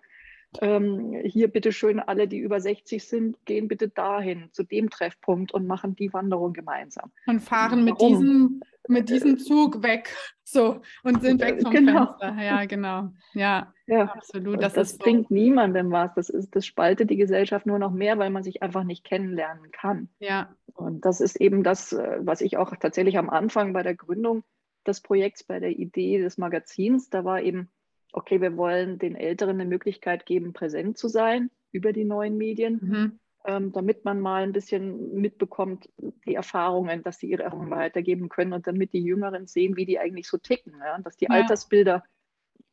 ähm, 0.61 1.13
hier 1.23 1.47
bitte 1.47 1.71
schön 1.71 1.99
alle, 1.99 2.27
die 2.27 2.39
über 2.39 2.59
60 2.59 3.03
sind, 3.03 3.37
gehen 3.45 3.67
bitte 3.67 3.89
dahin, 3.89 4.49
zu 4.51 4.63
dem 4.63 4.89
Treffpunkt 4.89 5.53
und 5.53 5.67
machen 5.67 5.95
die 5.95 6.13
Wanderung 6.13 6.53
gemeinsam. 6.53 7.11
Und 7.25 7.41
fahren 7.41 7.83
mit 7.83 7.99
diesem, 7.99 8.61
mit 8.87 9.09
diesem 9.09 9.37
Zug 9.37 9.83
weg. 9.83 10.15
So, 10.45 10.81
und 11.03 11.23
sind 11.23 11.41
weg 11.41 11.61
vom 11.63 11.71
genau. 11.71 12.15
Fenster. 12.19 12.43
Ja, 12.43 12.65
genau. 12.65 13.09
Ja, 13.33 13.73
ja. 13.87 14.03
absolut. 14.03 14.61
Das, 14.61 14.73
das 14.73 14.97
bringt 14.99 15.29
so. 15.29 15.33
niemandem 15.33 15.89
was. 15.89 16.13
Das, 16.13 16.29
ist, 16.29 16.55
das 16.55 16.65
spaltet 16.65 17.09
die 17.09 17.15
Gesellschaft 17.15 17.65
nur 17.65 17.79
noch 17.79 17.91
mehr, 17.91 18.19
weil 18.19 18.29
man 18.29 18.43
sich 18.43 18.61
einfach 18.61 18.83
nicht 18.83 19.03
kennenlernen 19.03 19.71
kann. 19.71 20.09
Ja. 20.19 20.53
Und 20.73 21.05
das 21.05 21.21
ist 21.21 21.37
eben 21.37 21.63
das, 21.63 21.93
äh, 21.93 22.19
was 22.19 22.41
ich 22.41 22.57
auch 22.57 22.75
tatsächlich 22.75 23.17
am 23.17 23.31
Anfang 23.31 23.73
bei 23.73 23.81
der 23.81 23.95
Gründung 23.95 24.43
des 24.85 25.01
Projekts, 25.01 25.43
bei 25.43 25.59
der 25.59 25.71
Idee 25.71 26.21
des 26.21 26.37
Magazins, 26.37 27.09
da 27.09 27.23
war 27.23 27.41
eben, 27.41 27.71
okay, 28.13 28.41
wir 28.41 28.55
wollen 28.55 28.99
den 28.99 29.15
Älteren 29.15 29.59
eine 29.59 29.69
Möglichkeit 29.69 30.25
geben, 30.25 30.53
präsent 30.53 30.97
zu 30.97 31.07
sein 31.07 31.51
über 31.71 31.91
die 31.91 32.05
neuen 32.05 32.37
Medien. 32.37 32.79
Mhm 32.81 33.19
ähm, 33.45 33.71
damit 33.71 34.05
man 34.05 34.19
mal 34.19 34.43
ein 34.43 34.53
bisschen 34.53 35.13
mitbekommt, 35.15 35.89
die 36.25 36.35
Erfahrungen, 36.35 37.03
dass 37.03 37.19
sie 37.19 37.29
ihre 37.29 37.43
Erfahrungen 37.43 37.71
weitergeben 37.71 38.29
können 38.29 38.53
und 38.53 38.67
damit 38.67 38.93
die 38.93 39.03
Jüngeren 39.03 39.47
sehen, 39.47 39.75
wie 39.75 39.85
die 39.85 39.99
eigentlich 39.99 40.27
so 40.27 40.37
ticken, 40.37 40.73
ja? 40.79 40.97
dass 40.99 41.17
die 41.17 41.25
ja. 41.25 41.31
Altersbilder 41.31 42.03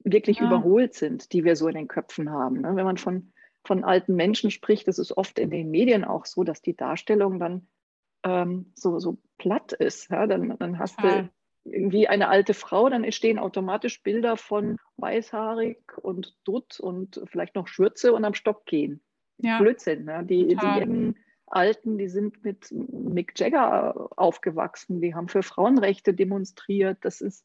wirklich 0.04 0.38
ja. 0.38 0.46
überholt 0.46 0.94
sind, 0.94 1.32
die 1.32 1.44
wir 1.44 1.56
so 1.56 1.68
in 1.68 1.74
den 1.74 1.88
Köpfen 1.88 2.30
haben. 2.30 2.60
Ne? 2.60 2.76
Wenn 2.76 2.84
man 2.84 2.96
von 2.96 3.32
von 3.62 3.84
alten 3.84 4.14
Menschen 4.14 4.50
spricht, 4.50 4.88
das 4.88 4.98
ist 4.98 5.14
oft 5.18 5.38
in 5.38 5.50
den 5.50 5.70
Medien 5.70 6.02
auch 6.04 6.24
so, 6.24 6.44
dass 6.44 6.62
die 6.62 6.74
Darstellung 6.74 7.38
dann 7.38 7.68
ähm, 8.24 8.72
so, 8.74 8.98
so 8.98 9.18
platt 9.36 9.72
ist. 9.72 10.10
Ja? 10.10 10.26
Dann, 10.26 10.56
dann 10.58 10.78
hast 10.78 10.98
ja. 11.02 11.22
du 11.22 11.30
irgendwie 11.64 12.08
eine 12.08 12.28
alte 12.28 12.54
Frau, 12.54 12.88
dann 12.88 13.04
entstehen 13.04 13.38
automatisch 13.38 14.02
Bilder 14.02 14.36
von 14.36 14.78
weißhaarig 14.96 15.78
und 15.98 16.36
dutt 16.44 16.80
und 16.80 17.22
vielleicht 17.26 17.54
noch 17.54 17.68
Schürze 17.68 18.12
und 18.12 18.24
am 18.24 18.34
Stock 18.34 18.64
gehen. 18.66 19.02
Ja. 19.38 19.58
Blödsinn. 19.58 20.04
Ne? 20.04 20.24
Die, 20.24 20.48
die 20.48 21.14
Alten, 21.46 21.98
die 21.98 22.08
sind 22.08 22.44
mit 22.44 22.70
Mick 22.70 23.38
Jagger 23.38 24.08
aufgewachsen, 24.16 25.00
die 25.00 25.14
haben 25.14 25.28
für 25.28 25.42
Frauenrechte 25.42 26.14
demonstriert. 26.14 26.98
Das 27.02 27.20
ist, 27.20 27.44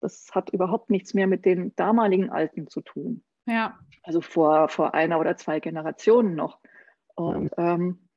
das 0.00 0.28
hat 0.32 0.50
überhaupt 0.50 0.90
nichts 0.90 1.14
mehr 1.14 1.26
mit 1.26 1.44
den 1.44 1.74
damaligen 1.76 2.30
Alten 2.30 2.68
zu 2.68 2.80
tun. 2.80 3.24
Ja. 3.46 3.78
Also 4.02 4.20
vor, 4.20 4.68
vor 4.68 4.94
einer 4.94 5.18
oder 5.18 5.36
zwei 5.36 5.60
Generationen 5.60 6.36
noch. 6.36 6.60
Und 7.16 7.50
ähm, 7.58 8.08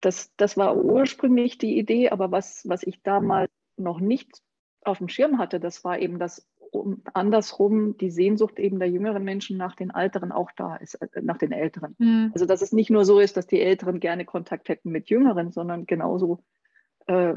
das, 0.00 0.34
das 0.36 0.56
war 0.56 0.76
ursprünglich 0.76 1.58
die 1.58 1.76
Idee, 1.78 2.10
aber 2.10 2.30
was, 2.30 2.62
was 2.68 2.82
ich 2.84 3.02
damals 3.02 3.50
noch 3.76 4.00
nicht 4.00 4.42
auf 4.84 4.98
dem 4.98 5.08
Schirm 5.08 5.38
hatte, 5.38 5.60
das 5.60 5.84
war 5.84 5.98
eben, 5.98 6.18
dass 6.18 6.46
um, 6.74 7.02
andersrum 7.12 7.96
die 7.98 8.10
Sehnsucht 8.10 8.58
eben 8.58 8.78
der 8.78 8.90
jüngeren 8.90 9.24
Menschen 9.24 9.56
nach 9.56 9.76
den 9.76 9.90
Älteren 9.90 10.32
auch 10.32 10.50
da 10.56 10.76
ist, 10.76 10.94
äh, 10.96 11.22
nach 11.22 11.38
den 11.38 11.52
Älteren. 11.52 11.94
Mhm. 11.98 12.30
Also 12.34 12.46
dass 12.46 12.62
es 12.62 12.72
nicht 12.72 12.90
nur 12.90 13.04
so 13.04 13.20
ist, 13.20 13.36
dass 13.36 13.46
die 13.46 13.60
Älteren 13.60 14.00
gerne 14.00 14.24
Kontakt 14.24 14.68
hätten 14.68 14.90
mit 14.90 15.08
Jüngeren, 15.08 15.52
sondern 15.52 15.86
genauso 15.86 16.42
äh, 17.06 17.34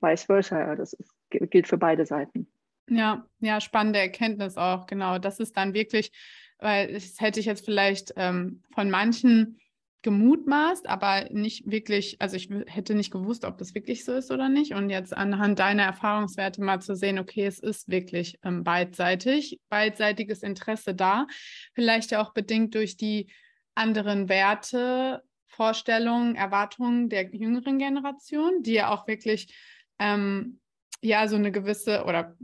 vice 0.00 0.24
versa. 0.24 0.76
Das 0.76 0.92
ist, 0.92 1.12
gilt 1.30 1.66
für 1.66 1.78
beide 1.78 2.06
Seiten. 2.06 2.48
Ja, 2.88 3.24
ja, 3.38 3.60
spannende 3.60 4.00
Erkenntnis 4.00 4.56
auch, 4.56 4.86
genau. 4.86 5.18
Das 5.18 5.38
ist 5.38 5.56
dann 5.56 5.74
wirklich, 5.74 6.12
weil 6.58 6.92
das 6.92 7.20
hätte 7.20 7.40
ich 7.40 7.46
jetzt 7.46 7.64
vielleicht 7.64 8.12
ähm, 8.16 8.62
von 8.74 8.90
manchen 8.90 9.58
gemutmaßt, 10.02 10.88
aber 10.88 11.28
nicht 11.30 11.70
wirklich, 11.70 12.16
also 12.20 12.36
ich 12.36 12.48
hätte 12.66 12.94
nicht 12.94 13.10
gewusst, 13.10 13.44
ob 13.44 13.58
das 13.58 13.74
wirklich 13.74 14.04
so 14.04 14.12
ist 14.12 14.30
oder 14.30 14.48
nicht. 14.48 14.74
Und 14.74 14.90
jetzt 14.90 15.14
anhand 15.16 15.58
deiner 15.58 15.82
Erfahrungswerte 15.82 16.62
mal 16.62 16.80
zu 16.80 16.96
sehen, 16.96 17.18
okay, 17.18 17.46
es 17.46 17.58
ist 17.58 17.88
wirklich 17.88 18.38
ähm, 18.42 18.64
beidseitig, 18.64 19.60
beidseitiges 19.68 20.42
Interesse 20.42 20.94
da, 20.94 21.26
vielleicht 21.74 22.10
ja 22.10 22.22
auch 22.22 22.32
bedingt 22.32 22.74
durch 22.74 22.96
die 22.96 23.30
anderen 23.74 24.28
Werte, 24.28 25.22
Vorstellungen, 25.46 26.36
Erwartungen 26.36 27.08
der 27.08 27.34
jüngeren 27.34 27.78
Generation, 27.78 28.62
die 28.62 28.74
ja 28.74 28.90
auch 28.90 29.06
wirklich 29.06 29.54
ähm, 29.98 30.60
ja 31.02 31.28
so 31.28 31.36
eine 31.36 31.52
gewisse 31.52 32.04
oder 32.04 32.36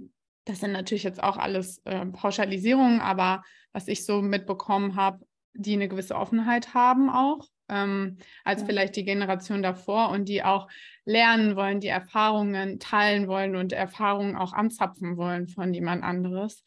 das 0.45 0.61
sind 0.61 0.73
natürlich 0.73 1.03
jetzt 1.03 1.23
auch 1.23 1.37
alles 1.37 1.81
äh, 1.85 2.07
Pauschalisierungen, 2.07 3.01
aber 3.01 3.43
was 3.73 3.89
ich 3.89 4.05
so 4.05 4.23
mitbekommen 4.23 4.95
habe, 4.95 5.26
die 5.57 5.75
eine 5.75 5.89
gewisse 5.89 6.17
Offenheit 6.17 6.75
haben 6.75 7.11
auch, 7.11 7.49
ähm, 7.69 8.19
als 8.45 8.63
ja. 8.63 8.67
vielleicht 8.67 8.97
die 8.97 9.05
Generation 9.05 9.63
davor 9.63 10.11
und 10.11 10.29
die 10.29 10.43
auch 10.43 10.69
lernen 11.05 11.57
wollen, 11.57 11.81
die 11.81 11.89
Erfahrungen 11.89 12.79
teilen 12.79 13.29
wollen 13.29 13.57
und 13.57 13.73
Erfahrungen 13.73 14.37
auch 14.37 14.53
anzapfen 14.53 15.17
wollen 15.17 15.49
von 15.49 15.73
jemand 15.73 16.03
anderes. 16.03 16.63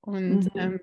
Und 0.00 0.54
mhm. 0.54 0.60
ähm, 0.60 0.80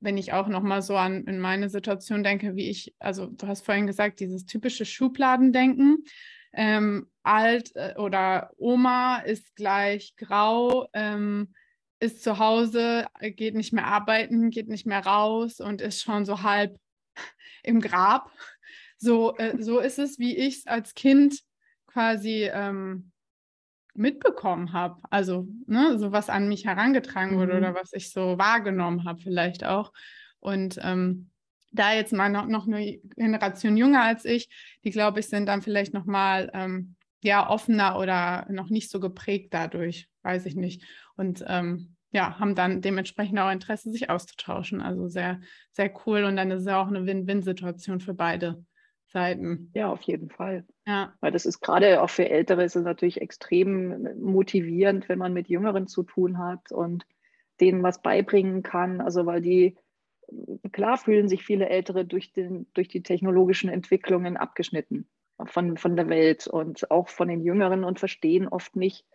wenn 0.00 0.16
ich 0.16 0.32
auch 0.32 0.48
noch 0.48 0.62
mal 0.62 0.82
so 0.82 0.96
an 0.96 1.24
in 1.24 1.40
meine 1.40 1.68
Situation 1.68 2.22
denke, 2.22 2.56
wie 2.56 2.70
ich, 2.70 2.94
also 2.98 3.26
du 3.26 3.46
hast 3.46 3.64
vorhin 3.64 3.86
gesagt, 3.86 4.20
dieses 4.20 4.46
typische 4.46 4.84
Schubladendenken, 4.84 6.04
ähm, 6.52 7.08
alt 7.22 7.70
äh, 7.76 7.94
oder 7.96 8.50
Oma 8.56 9.18
ist 9.18 9.54
gleich 9.54 10.14
grau, 10.16 10.88
ähm, 10.94 11.52
ist 12.00 12.24
zu 12.24 12.38
Hause, 12.38 13.06
geht 13.20 13.54
nicht 13.54 13.72
mehr 13.72 13.86
arbeiten, 13.86 14.50
geht 14.50 14.68
nicht 14.68 14.86
mehr 14.86 15.04
raus 15.04 15.60
und 15.60 15.82
ist 15.82 16.02
schon 16.02 16.24
so 16.24 16.42
halb 16.42 16.78
im 17.62 17.80
Grab. 17.80 18.30
So, 18.98 19.36
äh, 19.36 19.62
so 19.62 19.78
ist 19.80 19.98
es, 19.98 20.18
wie 20.18 20.36
ich 20.36 20.58
es 20.58 20.66
als 20.66 20.94
Kind 20.94 21.40
quasi 21.86 22.50
ähm, 22.52 23.12
mitbekommen 23.94 24.72
habe. 24.72 25.00
Also, 25.10 25.48
ne, 25.66 25.98
so 25.98 26.12
was 26.12 26.28
an 26.28 26.48
mich 26.48 26.66
herangetragen 26.66 27.38
wurde 27.38 27.54
mhm. 27.54 27.58
oder 27.58 27.74
was 27.74 27.92
ich 27.92 28.12
so 28.12 28.38
wahrgenommen 28.38 29.04
habe, 29.04 29.20
vielleicht 29.20 29.64
auch. 29.64 29.92
Und 30.38 30.78
ähm, 30.82 31.30
da 31.72 31.92
jetzt 31.92 32.12
mal 32.12 32.28
noch, 32.28 32.46
noch 32.46 32.66
eine 32.66 32.98
Generation 33.16 33.76
jünger 33.76 34.02
als 34.02 34.24
ich, 34.24 34.48
die 34.84 34.90
glaube 34.90 35.20
ich, 35.20 35.28
sind 35.28 35.46
dann 35.46 35.62
vielleicht 35.62 35.94
noch 35.94 36.04
mal 36.04 36.50
ähm, 36.54 36.96
ja 37.22 37.48
offener 37.48 37.98
oder 37.98 38.46
noch 38.50 38.70
nicht 38.70 38.90
so 38.90 39.00
geprägt 39.00 39.52
dadurch, 39.52 40.08
weiß 40.22 40.46
ich 40.46 40.56
nicht. 40.56 40.84
Und 41.16 41.44
ähm, 41.46 41.96
ja, 42.12 42.38
haben 42.38 42.54
dann 42.54 42.80
dementsprechend 42.80 43.38
auch 43.38 43.50
Interesse, 43.50 43.90
sich 43.90 44.10
auszutauschen. 44.10 44.80
Also 44.80 45.08
sehr, 45.08 45.40
sehr 45.72 45.92
cool. 46.06 46.24
Und 46.24 46.36
dann 46.36 46.50
ist 46.50 46.62
es 46.62 46.66
ja 46.66 46.82
auch 46.82 46.88
eine 46.88 47.06
Win-Win-Situation 47.06 48.00
für 48.00 48.14
beide 48.14 48.64
Seiten. 49.06 49.70
Ja, 49.74 49.90
auf 49.90 50.02
jeden 50.02 50.30
Fall. 50.30 50.64
Ja. 50.86 51.14
Weil 51.20 51.32
das 51.32 51.46
ist 51.46 51.60
gerade 51.60 52.02
auch 52.02 52.10
für 52.10 52.28
Ältere 52.28 52.64
ist 52.64 52.76
es 52.76 52.84
natürlich 52.84 53.20
extrem 53.20 54.08
motivierend, 54.20 55.08
wenn 55.08 55.18
man 55.18 55.32
mit 55.32 55.48
Jüngeren 55.48 55.86
zu 55.86 56.02
tun 56.02 56.38
hat 56.38 56.72
und 56.72 57.06
denen 57.60 57.82
was 57.82 58.02
beibringen 58.02 58.62
kann. 58.62 59.00
Also 59.00 59.26
weil 59.26 59.40
die, 59.40 59.76
klar 60.72 60.96
fühlen 60.96 61.28
sich 61.28 61.44
viele 61.44 61.68
Ältere 61.68 62.04
durch, 62.04 62.32
den, 62.32 62.66
durch 62.74 62.88
die 62.88 63.02
technologischen 63.02 63.70
Entwicklungen 63.70 64.36
abgeschnitten 64.36 65.08
von, 65.44 65.76
von 65.76 65.96
der 65.96 66.08
Welt 66.08 66.46
und 66.46 66.90
auch 66.90 67.08
von 67.08 67.28
den 67.28 67.40
Jüngeren 67.40 67.84
und 67.84 67.98
verstehen 67.98 68.48
oft 68.48 68.76
nicht, 68.76 69.06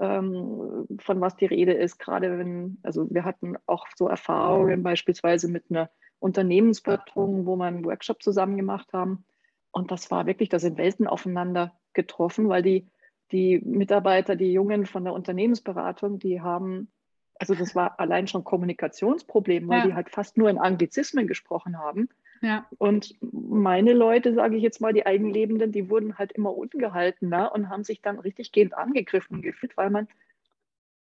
ähm, 0.00 0.86
von 1.00 1.20
was 1.20 1.36
die 1.36 1.46
Rede 1.46 1.72
ist, 1.72 1.98
gerade 1.98 2.38
wenn, 2.38 2.78
also 2.82 3.06
wir 3.10 3.24
hatten 3.24 3.56
auch 3.66 3.86
so 3.94 4.08
Erfahrungen 4.08 4.82
beispielsweise 4.82 5.48
mit 5.48 5.64
einer 5.70 5.90
Unternehmensberatung, 6.18 7.46
wo 7.46 7.56
wir 7.56 7.64
einen 7.64 7.84
Workshop 7.84 8.22
zusammen 8.22 8.56
gemacht 8.56 8.92
haben. 8.92 9.24
Und 9.70 9.90
das 9.90 10.10
war 10.10 10.26
wirklich, 10.26 10.48
da 10.48 10.58
sind 10.58 10.78
Welten 10.78 11.06
aufeinander 11.06 11.72
getroffen, 11.94 12.48
weil 12.48 12.62
die, 12.62 12.88
die 13.32 13.58
Mitarbeiter, 13.64 14.36
die 14.36 14.52
Jungen 14.52 14.86
von 14.86 15.04
der 15.04 15.14
Unternehmensberatung, 15.14 16.18
die 16.18 16.40
haben, 16.40 16.90
also 17.38 17.54
das 17.54 17.74
war 17.74 17.98
allein 17.98 18.28
schon 18.28 18.44
Kommunikationsproblem, 18.44 19.68
weil 19.68 19.80
ja. 19.80 19.86
die 19.86 19.94
halt 19.94 20.10
fast 20.10 20.36
nur 20.36 20.48
in 20.48 20.58
Anglizismen 20.58 21.26
gesprochen 21.26 21.78
haben. 21.78 22.08
Ja. 22.42 22.66
Und 22.78 23.14
meine 23.20 23.92
Leute, 23.92 24.34
sage 24.34 24.56
ich 24.56 24.62
jetzt 24.62 24.80
mal, 24.80 24.92
die 24.92 25.06
Eigenlebenden, 25.06 25.70
die 25.70 25.88
wurden 25.88 26.18
halt 26.18 26.32
immer 26.32 26.54
ungehaltener 26.56 27.52
und 27.54 27.68
haben 27.68 27.84
sich 27.84 28.02
dann 28.02 28.18
richtig 28.18 28.50
gehend 28.50 28.74
angegriffen 28.74 29.42
gefühlt, 29.42 29.76
weil 29.76 29.90
man, 29.90 30.08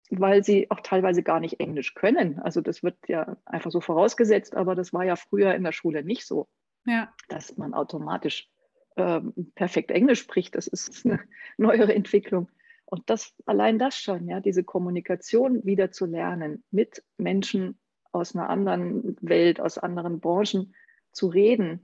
weil 0.09 0.43
sie 0.43 0.69
auch 0.69 0.81
teilweise 0.81 1.23
gar 1.23 1.39
nicht 1.39 1.61
Englisch 1.61 1.95
können. 1.95 2.39
Also 2.39 2.59
das 2.59 2.83
wird 2.83 2.97
ja 3.07 3.37
einfach 3.45 3.71
so 3.71 3.79
vorausgesetzt, 3.79 4.55
aber 4.55 4.75
das 4.75 4.91
war 4.91 5.05
ja 5.05 5.15
früher 5.15 5.55
in 5.55 5.63
der 5.63 5.71
Schule 5.71 6.03
nicht 6.03 6.25
so, 6.25 6.49
ja. 6.85 7.13
dass 7.29 7.55
man 7.57 7.73
automatisch 7.73 8.49
äh, 8.97 9.21
perfekt 9.55 9.91
Englisch 9.91 10.19
spricht. 10.19 10.55
Das 10.55 10.67
ist 10.67 11.05
eine 11.05 11.21
neuere 11.57 11.95
Entwicklung. 11.95 12.49
Und 12.83 13.09
das, 13.09 13.33
allein 13.45 13.79
das 13.79 13.97
schon, 13.97 14.27
ja, 14.27 14.41
diese 14.41 14.65
Kommunikation 14.65 15.63
wieder 15.63 15.91
zu 15.91 16.05
lernen 16.05 16.65
mit 16.69 17.01
Menschen 17.17 17.79
aus 18.11 18.35
einer 18.35 18.49
anderen 18.49 19.15
Welt, 19.21 19.61
aus 19.61 19.77
anderen 19.77 20.19
Branchen, 20.19 20.73
zu 21.11 21.27
reden, 21.27 21.83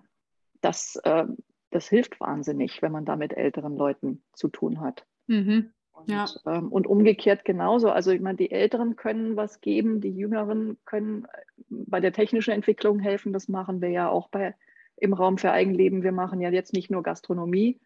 das, 0.61 0.95
äh, 1.03 1.25
das 1.71 1.87
hilft 1.87 2.19
wahnsinnig, 2.19 2.81
wenn 2.81 2.91
man 2.91 3.05
da 3.05 3.15
mit 3.15 3.33
älteren 3.33 3.77
Leuten 3.77 4.23
zu 4.33 4.47
tun 4.47 4.79
hat. 4.79 5.05
Mhm. 5.27 5.71
Und, 5.91 6.09
ja. 6.09 6.25
ähm, 6.45 6.71
und 6.71 6.87
umgekehrt 6.87 7.45
genauso. 7.45 7.89
Also 7.89 8.11
ich 8.11 8.19
meine, 8.19 8.37
die 8.37 8.51
Älteren 8.51 8.95
können 8.95 9.37
was 9.37 9.61
geben, 9.61 10.01
die 10.01 10.09
Jüngeren 10.09 10.77
können 10.85 11.25
äh, 11.25 11.65
bei 11.69 11.99
der 11.99 12.11
technischen 12.11 12.51
Entwicklung 12.51 12.99
helfen. 12.99 13.31
Das 13.31 13.47
machen 13.47 13.81
wir 13.81 13.89
ja 13.89 14.09
auch 14.09 14.27
bei, 14.27 14.55
im 14.97 15.13
Raum 15.13 15.37
für 15.37 15.51
Eigenleben. 15.51 16.03
Wir 16.03 16.11
machen 16.11 16.41
ja 16.41 16.49
jetzt 16.49 16.73
nicht 16.73 16.91
nur 16.91 17.01
Gastronomie, 17.01 17.79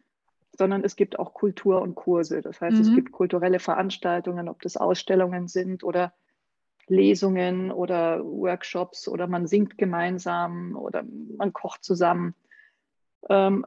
sondern 0.58 0.84
es 0.84 0.96
gibt 0.96 1.20
auch 1.20 1.34
Kultur 1.34 1.82
und 1.82 1.96
Kurse. 1.96 2.42
Das 2.42 2.62
heißt, 2.62 2.78
mhm. 2.78 2.82
es 2.82 2.96
gibt 2.96 3.12
kulturelle 3.12 3.60
Veranstaltungen, 3.60 4.50
ob 4.50 4.62
das 4.62 4.76
Ausstellungen 4.76 5.48
sind 5.48 5.84
oder 5.84 6.14
Lesungen 6.90 7.72
oder 7.72 8.24
Workshops 8.24 9.08
oder 9.08 9.28
man 9.28 9.48
singt 9.48 9.78
gemeinsam 9.78 10.76
oder 10.76 11.04
man 11.38 11.54
kocht 11.54 11.84
zusammen. 11.84 12.36
Ähm, 13.30 13.66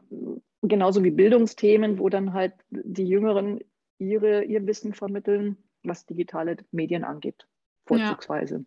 genauso 0.62 1.05
wie 1.05 1.11
Bildungsthemen, 1.11 1.99
wo 1.99 2.09
dann 2.09 2.33
halt 2.33 2.55
die 2.71 3.07
Jüngeren 3.07 3.61
ihre, 3.99 4.45
ihr 4.45 4.67
Wissen 4.67 4.95
vermitteln, 4.95 5.57
was 5.83 6.07
digitale 6.07 6.57
Medien 6.71 7.05
angeht, 7.05 7.47
vorzugsweise. 7.87 8.64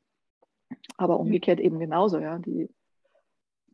Ja. 0.70 0.78
Aber 0.98 1.20
umgekehrt 1.20 1.60
eben 1.60 1.80
genauso, 1.80 2.20
ja. 2.20 2.40
Die 2.40 2.70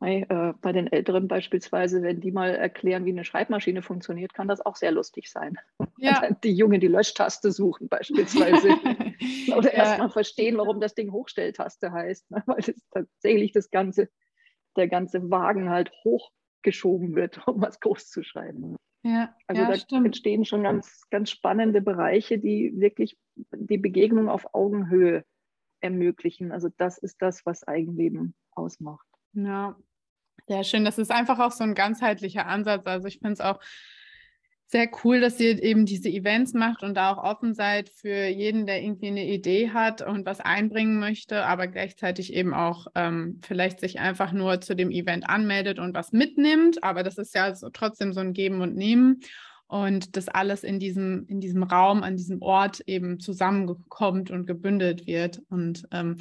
bei, 0.02 0.26
äh, 0.30 0.54
bei 0.62 0.72
den 0.72 0.92
Älteren 0.92 1.28
beispielsweise, 1.28 2.02
wenn 2.02 2.22
die 2.22 2.32
mal 2.32 2.56
erklären, 2.56 3.06
wie 3.06 3.12
eine 3.12 3.24
Schreibmaschine 3.24 3.84
funktioniert, 3.84 4.34
kann 4.34 4.48
das 4.48 4.60
auch 4.60 4.76
sehr 4.76 4.92
lustig 4.92 5.30
sein. 5.30 5.60
Ja. 6.00 6.28
Die 6.44 6.54
Jungen 6.54 6.82
die 6.82 6.88
Löschtaste 6.88 7.52
suchen 7.52 7.88
beispielsweise. 7.88 8.70
Oder 9.56 9.72
ja. 9.72 9.84
erstmal 9.84 10.10
verstehen, 10.10 10.58
warum 10.58 10.82
das 10.82 10.96
Ding 10.96 11.12
Hochstelltaste 11.12 11.92
heißt. 11.92 12.32
Ne? 12.32 12.42
Weil 12.48 12.62
das 12.62 12.74
tatsächlich 12.90 13.52
das 13.52 13.70
ganze, 13.70 14.10
der 14.76 14.88
ganze 14.88 15.30
Wagen 15.30 15.70
halt 15.70 15.92
hochgeschoben 16.04 17.14
wird, 17.16 17.48
um 17.48 17.62
was 17.62 17.80
groß 17.80 18.10
zu 18.10 18.24
schreiben. 18.24 18.78
Ja, 19.04 19.36
also 19.46 19.62
ja, 19.62 19.68
da 19.68 19.78
stimmt. 19.78 20.08
entstehen 20.08 20.46
schon 20.46 20.64
ganz, 20.64 21.08
ganz 21.12 21.30
spannende 21.30 21.80
Bereiche, 21.80 22.40
die 22.40 22.74
wirklich 22.76 23.20
die 23.36 23.78
Begegnung 23.78 24.30
auf 24.30 24.56
Augenhöhe 24.56 25.26
ermöglichen. 25.80 26.52
Also 26.52 26.70
das 26.78 26.98
ist 26.98 27.22
das, 27.22 27.46
was 27.46 27.68
Eigenleben 27.68 28.34
ausmacht. 28.52 29.06
Ja, 29.34 29.78
Sehr 30.52 30.66
schön. 30.66 30.84
Das 30.84 30.98
ist 30.98 31.12
einfach 31.12 31.40
auch 31.40 31.54
so 31.54 31.64
ein 31.64 31.76
ganzheitlicher 31.76 32.46
Ansatz. 32.46 32.86
Also 32.86 33.08
ich 33.08 33.20
finde 33.20 33.36
es 33.36 33.40
auch 33.40 33.62
sehr 34.66 34.90
cool, 35.02 35.22
dass 35.22 35.40
ihr 35.40 35.64
eben 35.64 35.86
diese 35.86 36.10
Events 36.10 36.54
macht 36.54 36.84
und 36.84 36.94
da 36.94 37.14
auch 37.14 37.24
offen 37.24 37.54
seid 37.54 37.88
für 37.88 38.28
jeden, 38.28 38.66
der 38.66 38.84
irgendwie 38.84 39.08
eine 39.08 39.26
Idee 39.26 39.70
hat 39.70 40.02
und 40.02 40.26
was 40.26 40.42
einbringen 40.42 41.00
möchte, 41.00 41.46
aber 41.46 41.68
gleichzeitig 41.68 42.34
eben 42.34 42.54
auch 42.54 42.88
ähm, 42.96 43.40
vielleicht 43.42 43.80
sich 43.80 44.02
einfach 44.02 44.34
nur 44.34 44.60
zu 44.60 44.76
dem 44.76 44.92
Event 44.92 45.30
anmeldet 45.30 45.80
und 45.80 45.94
was 45.94 46.12
mitnimmt. 46.12 46.84
Aber 46.84 47.04
das 47.04 47.18
ist 47.18 47.34
ja 47.34 47.56
so, 47.56 47.70
trotzdem 47.70 48.12
so 48.12 48.20
ein 48.20 48.34
Geben 48.34 48.60
und 48.60 48.76
Nehmen 48.76 49.22
und 49.68 50.18
das 50.18 50.28
alles 50.28 50.66
in 50.66 50.80
diesem, 50.80 51.28
in 51.30 51.40
diesem 51.40 51.64
Raum, 51.64 52.04
an 52.04 52.18
diesem 52.18 52.42
Ort 52.42 52.82
eben 52.88 53.22
zusammenkommt 53.22 54.32
und 54.32 54.48
gebündelt 54.48 55.08
wird. 55.08 55.42
Und 55.50 55.88
ähm, 55.92 56.18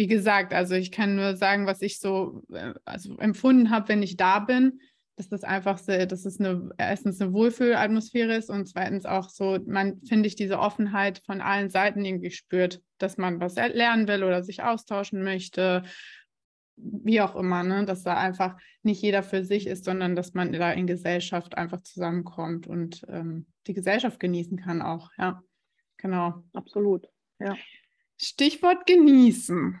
wie 0.00 0.06
gesagt, 0.06 0.54
also 0.54 0.74
ich 0.76 0.92
kann 0.92 1.14
nur 1.14 1.36
sagen, 1.36 1.66
was 1.66 1.82
ich 1.82 2.00
so 2.00 2.42
äh, 2.50 2.72
also 2.86 3.18
empfunden 3.18 3.68
habe, 3.68 3.90
wenn 3.90 4.02
ich 4.02 4.16
da 4.16 4.38
bin 4.38 4.80
dass 5.20 5.28
das 5.28 5.44
einfach 5.44 5.76
so, 5.76 5.92
dass 6.06 6.24
es 6.24 6.40
eine, 6.40 6.70
erstens 6.78 7.20
eine 7.20 7.34
Wohlfühlatmosphäre 7.34 8.34
ist 8.34 8.48
und 8.48 8.66
zweitens 8.66 9.04
auch 9.04 9.28
so, 9.28 9.58
man, 9.66 10.00
finde 10.06 10.26
ich, 10.26 10.34
diese 10.34 10.58
Offenheit 10.58 11.20
von 11.26 11.42
allen 11.42 11.68
Seiten 11.68 12.06
irgendwie 12.06 12.30
spürt, 12.30 12.80
dass 12.96 13.18
man 13.18 13.38
was 13.38 13.56
lernen 13.56 14.08
will 14.08 14.24
oder 14.24 14.42
sich 14.42 14.62
austauschen 14.62 15.22
möchte, 15.22 15.82
wie 16.76 17.20
auch 17.20 17.36
immer, 17.36 17.62
ne? 17.62 17.84
dass 17.84 18.02
da 18.02 18.16
einfach 18.16 18.56
nicht 18.82 19.02
jeder 19.02 19.22
für 19.22 19.44
sich 19.44 19.66
ist, 19.66 19.84
sondern 19.84 20.16
dass 20.16 20.32
man 20.32 20.54
da 20.54 20.72
in 20.72 20.86
Gesellschaft 20.86 21.54
einfach 21.54 21.82
zusammenkommt 21.82 22.66
und 22.66 23.02
ähm, 23.08 23.44
die 23.66 23.74
Gesellschaft 23.74 24.20
genießen 24.20 24.58
kann 24.58 24.80
auch, 24.80 25.10
ja. 25.18 25.42
Genau. 25.98 26.42
Absolut, 26.54 27.06
ja. 27.38 27.54
Stichwort 28.22 28.86
genießen. 28.86 29.80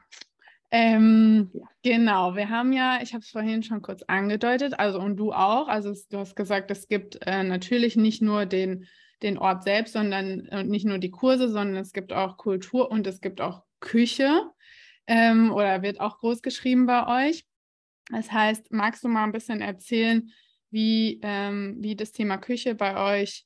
Ähm, 0.70 1.50
ja. 1.52 1.66
Genau, 1.82 2.36
wir 2.36 2.48
haben 2.48 2.72
ja, 2.72 3.00
ich 3.02 3.12
habe 3.12 3.22
es 3.22 3.30
vorhin 3.30 3.62
schon 3.62 3.82
kurz 3.82 4.02
angedeutet, 4.02 4.78
also 4.78 5.00
und 5.00 5.16
du 5.16 5.32
auch, 5.32 5.68
also 5.68 5.92
du 6.10 6.18
hast 6.18 6.36
gesagt, 6.36 6.70
es 6.70 6.88
gibt 6.88 7.18
äh, 7.26 7.42
natürlich 7.42 7.96
nicht 7.96 8.22
nur 8.22 8.46
den, 8.46 8.86
den 9.22 9.36
Ort 9.36 9.64
selbst, 9.64 9.94
sondern 9.94 10.48
und 10.48 10.68
nicht 10.68 10.86
nur 10.86 10.98
die 10.98 11.10
Kurse, 11.10 11.48
sondern 11.48 11.76
es 11.76 11.92
gibt 11.92 12.12
auch 12.12 12.36
Kultur 12.36 12.90
und 12.90 13.06
es 13.06 13.20
gibt 13.20 13.40
auch 13.40 13.62
Küche 13.80 14.42
ähm, 15.06 15.52
oder 15.52 15.82
wird 15.82 16.00
auch 16.00 16.18
groß 16.18 16.40
geschrieben 16.40 16.86
bei 16.86 17.28
euch. 17.28 17.44
Das 18.10 18.30
heißt, 18.30 18.70
magst 18.70 19.04
du 19.04 19.08
mal 19.08 19.24
ein 19.24 19.32
bisschen 19.32 19.60
erzählen, 19.60 20.30
wie, 20.70 21.18
ähm, 21.22 21.76
wie 21.80 21.96
das 21.96 22.12
Thema 22.12 22.38
Küche 22.38 22.74
bei 22.74 23.20
euch, 23.20 23.44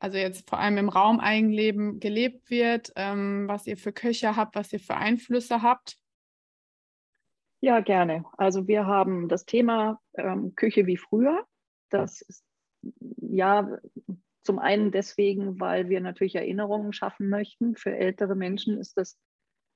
also 0.00 0.16
jetzt 0.16 0.48
vor 0.48 0.58
allem 0.58 0.78
im 0.78 0.88
Raumeigenleben 0.88 2.00
gelebt 2.00 2.50
wird, 2.50 2.90
ähm, 2.96 3.46
was 3.46 3.66
ihr 3.66 3.76
für 3.76 3.92
Köche 3.92 4.34
habt, 4.34 4.56
was 4.56 4.72
ihr 4.72 4.80
für 4.80 4.96
Einflüsse 4.96 5.62
habt? 5.62 5.98
Ja, 7.60 7.80
gerne. 7.80 8.24
Also 8.38 8.66
wir 8.66 8.86
haben 8.86 9.28
das 9.28 9.44
Thema 9.44 10.00
ähm, 10.14 10.54
Küche 10.56 10.86
wie 10.86 10.96
früher. 10.96 11.46
Das 11.90 12.22
ist 12.22 12.42
ja 13.18 13.78
zum 14.42 14.58
einen 14.58 14.90
deswegen, 14.90 15.60
weil 15.60 15.90
wir 15.90 16.00
natürlich 16.00 16.34
Erinnerungen 16.34 16.94
schaffen 16.94 17.28
möchten. 17.28 17.76
Für 17.76 17.94
ältere 17.94 18.34
Menschen 18.34 18.78
ist 18.78 18.96
das 18.96 19.18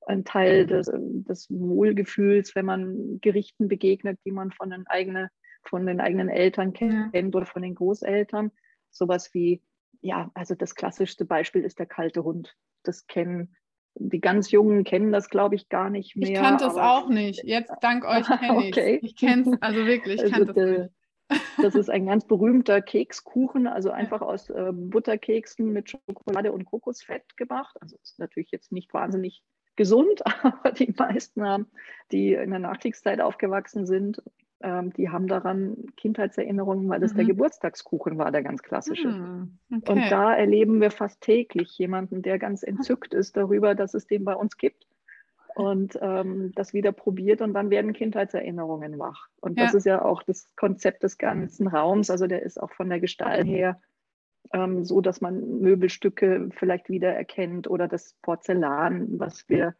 ein 0.07 0.25
Teil 0.25 0.65
des, 0.65 0.91
des 0.91 1.47
Wohlgefühls, 1.51 2.55
wenn 2.55 2.65
man 2.65 3.19
Gerichten 3.21 3.67
begegnet, 3.67 4.19
die 4.25 4.31
man 4.31 4.51
von 4.51 4.71
den, 4.71 4.87
eigene, 4.87 5.29
von 5.63 5.85
den 5.85 5.99
eigenen 5.99 6.29
Eltern 6.29 6.73
kennt 6.73 7.13
ja. 7.13 7.23
oder 7.27 7.45
von 7.45 7.61
den 7.61 7.75
Großeltern. 7.75 8.51
Sowas 8.89 9.33
wie, 9.35 9.61
ja, 10.05 10.29
also 10.35 10.53
das 10.53 10.75
klassischste 10.75 11.25
Beispiel 11.25 11.63
ist 11.63 11.79
der 11.79 11.87
kalte 11.87 12.23
Hund. 12.23 12.55
Das 12.83 13.07
kennen 13.07 13.55
die 13.97 14.19
ganz 14.19 14.51
Jungen 14.51 14.83
kennen 14.83 15.11
das, 15.11 15.29
glaube 15.29 15.55
ich, 15.55 15.69
gar 15.69 15.89
nicht 15.89 16.15
mehr. 16.15 16.29
Ich 16.29 16.35
kannte 16.35 16.65
es 16.65 16.75
auch 16.75 17.07
nicht. 17.07 17.43
Jetzt 17.43 17.73
dank 17.81 18.05
euch 18.07 18.27
kenne 18.27 18.65
ich 18.65 18.67
okay. 18.67 18.99
Ich 19.01 19.15
kenne 19.15 19.43
es, 19.43 19.61
also 19.61 19.85
wirklich, 19.85 20.21
ich 20.21 20.33
also 20.33 20.45
kannte 20.45 20.91
es 21.29 21.39
Das 21.61 21.73
ist 21.73 21.89
ein 21.89 22.05
ganz 22.05 22.27
berühmter 22.27 22.81
Kekskuchen, 22.81 23.65
also 23.65 23.89
einfach 23.89 24.21
aus 24.21 24.49
äh, 24.49 24.71
Butterkeksen 24.71 25.71
mit 25.71 25.89
Schokolade 25.89 26.51
und 26.51 26.65
Kokosfett 26.65 27.35
gemacht. 27.35 27.75
Also 27.81 27.97
ist 28.03 28.19
natürlich 28.19 28.51
jetzt 28.51 28.71
nicht 28.71 28.93
wahnsinnig 28.93 29.41
gesund, 29.75 30.21
aber 30.43 30.71
die 30.71 30.93
meisten 30.95 31.43
haben, 31.43 31.67
die 32.11 32.33
in 32.33 32.51
der 32.51 32.59
Nachkriegszeit 32.59 33.21
aufgewachsen 33.21 33.87
sind, 33.87 34.21
ähm, 34.65 34.91
die 34.93 35.09
haben 35.09 35.27
daran 35.27 35.77
Kindheitserinnerungen, 35.95 36.89
weil 36.89 36.99
das 36.99 37.13
mhm. 37.13 37.17
der 37.17 37.25
Geburtstagskuchen 37.27 38.17
war, 38.17 38.31
der 38.31 38.41
ganz 38.41 38.63
klassische. 38.63 39.09
Mhm. 39.09 39.59
Okay. 39.71 39.91
Und 39.91 40.11
da 40.11 40.33
erleben 40.33 40.81
wir 40.81 40.89
fast 40.89 41.21
täglich 41.21 41.77
jemanden, 41.77 42.23
der 42.23 42.39
ganz 42.39 42.63
entzückt 42.63 43.13
ist 43.13 43.37
darüber, 43.37 43.75
dass 43.75 43.93
es 43.93 44.07
den 44.07 44.25
bei 44.25 44.35
uns 44.35 44.57
gibt 44.57 44.87
und 45.55 45.99
ähm, 46.01 46.51
das 46.55 46.73
wieder 46.73 46.91
probiert 46.91 47.41
und 47.41 47.53
dann 47.53 47.69
werden 47.69 47.93
Kindheitserinnerungen 47.93 48.97
wach. 48.97 49.27
Und 49.39 49.59
ja. 49.59 49.65
das 49.65 49.75
ist 49.75 49.85
ja 49.85 50.03
auch 50.03 50.23
das 50.23 50.49
Konzept 50.55 51.03
des 51.03 51.19
ganzen 51.19 51.67
Raums. 51.67 52.09
Also 52.09 52.25
der 52.25 52.41
ist 52.41 52.59
auch 52.59 52.71
von 52.71 52.89
der 52.89 52.99
Gestalt 52.99 53.45
her 53.45 53.79
ähm, 54.51 54.83
so, 54.83 54.99
dass 54.99 55.21
man 55.21 55.59
Möbelstücke 55.61 56.49
vielleicht 56.57 56.89
wieder 56.89 57.13
erkennt 57.13 57.69
oder 57.69 57.87
das 57.87 58.15
Porzellan, 58.23 59.19
was 59.19 59.47
wir 59.47 59.75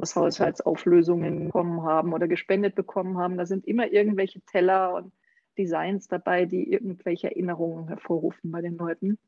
aus 0.00 0.16
Haushaltsauflösungen 0.16 1.46
bekommen 1.46 1.82
haben 1.82 2.12
oder 2.12 2.28
gespendet 2.28 2.74
bekommen 2.74 3.18
haben. 3.18 3.36
Da 3.36 3.46
sind 3.46 3.66
immer 3.66 3.90
irgendwelche 3.90 4.40
Teller 4.42 4.94
und 4.94 5.12
Designs 5.58 6.08
dabei, 6.08 6.44
die 6.46 6.70
irgendwelche 6.72 7.28
Erinnerungen 7.28 7.88
hervorrufen 7.88 8.50
bei 8.50 8.60
den 8.60 8.76
Leuten. 8.76 9.18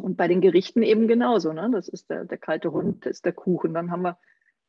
Und 0.00 0.18
bei 0.18 0.28
den 0.28 0.42
Gerichten 0.42 0.82
eben 0.82 1.08
genauso. 1.08 1.52
Ne? 1.52 1.70
Das 1.72 1.88
ist 1.88 2.10
der, 2.10 2.24
der 2.26 2.36
kalte 2.36 2.72
Hund, 2.72 3.06
das 3.06 3.16
ist 3.16 3.24
der 3.24 3.32
Kuchen. 3.32 3.72
Dann 3.72 3.90
haben 3.90 4.02
wir 4.02 4.18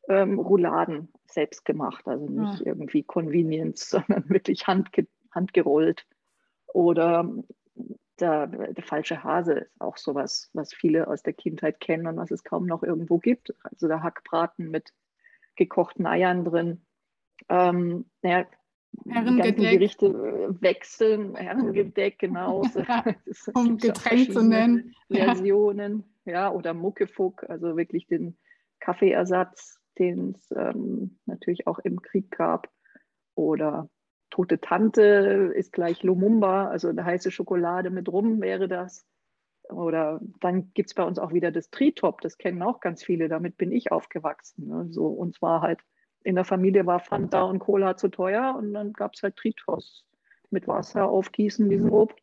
ähm, 0.08 0.38
Rouladen 0.38 1.12
selbst 1.26 1.66
gemacht, 1.66 2.08
also 2.08 2.26
nicht 2.26 2.60
ja. 2.60 2.66
irgendwie 2.66 3.02
Convenience, 3.02 3.90
sondern 3.90 4.28
wirklich 4.30 4.66
handge 4.66 5.06
handgerollt. 5.30 6.06
Oder 6.68 7.30
der, 8.20 8.46
der, 8.46 8.84
falsche 8.84 9.22
Hase 9.22 9.52
ist 9.52 9.80
auch 9.80 9.96
sowas, 9.96 10.50
was 10.52 10.74
viele 10.74 11.08
aus 11.08 11.22
der 11.22 11.32
Kindheit 11.32 11.80
kennen 11.80 12.06
und 12.06 12.16
was 12.16 12.30
es 12.30 12.44
kaum 12.44 12.66
noch 12.66 12.82
irgendwo 12.82 13.18
gibt. 13.18 13.54
Also 13.62 13.88
der 13.88 14.02
Hackbraten 14.02 14.70
mit 14.70 14.92
gekochten 15.56 16.06
Eiern 16.06 16.44
drin. 16.44 16.84
Ähm, 17.48 18.06
naja, 18.22 18.46
die 18.92 19.10
ganzen 19.10 19.56
Gerichte 19.56 20.06
äh, 20.06 20.62
wechseln, 20.62 21.36
Herrengedeck, 21.36 22.18
genau. 22.18 22.62
um 23.54 23.78
Getränk 23.78 24.32
zu 24.32 24.42
nennen. 24.42 24.94
Versionen, 25.10 26.04
ja. 26.24 26.32
ja, 26.32 26.52
oder 26.52 26.74
Muckefuck, 26.74 27.44
also 27.48 27.76
wirklich 27.76 28.06
den 28.06 28.36
Kaffeeersatz, 28.80 29.80
den 29.98 30.34
es 30.34 30.50
ähm, 30.56 31.18
natürlich 31.26 31.66
auch 31.66 31.78
im 31.80 32.00
Krieg 32.02 32.30
gab. 32.30 32.70
Oder 33.34 33.88
Tote 34.30 34.60
Tante 34.60 35.52
ist 35.54 35.72
gleich 35.72 36.02
Lumumba, 36.02 36.68
also 36.68 36.88
eine 36.88 37.04
heiße 37.04 37.30
Schokolade 37.30 37.90
mit 37.90 38.08
Rum 38.08 38.40
wäre 38.40 38.68
das. 38.68 39.06
Oder 39.68 40.20
dann 40.40 40.72
gibt 40.74 40.90
es 40.90 40.94
bei 40.94 41.02
uns 41.02 41.18
auch 41.18 41.32
wieder 41.32 41.50
das 41.50 41.70
Tritop, 41.70 42.20
das 42.20 42.38
kennen 42.38 42.62
auch 42.62 42.80
ganz 42.80 43.04
viele, 43.04 43.28
damit 43.28 43.58
bin 43.58 43.70
ich 43.72 43.92
aufgewachsen. 43.92 44.66
Ne? 44.66 44.86
So, 44.90 45.06
und 45.06 45.34
zwar 45.34 45.60
halt 45.60 45.80
in 46.24 46.34
der 46.34 46.44
Familie 46.44 46.86
war 46.86 47.00
Fanta 47.00 47.42
und 47.42 47.58
Cola 47.58 47.96
zu 47.96 48.08
teuer 48.08 48.54
und 48.58 48.72
dann 48.72 48.92
gab 48.92 49.14
es 49.14 49.22
halt 49.22 49.36
Tritos 49.36 50.04
mit 50.50 50.66
Wasser 50.66 51.08
aufgießen, 51.08 51.68
wie 51.70 51.78
Sirup. 51.78 52.14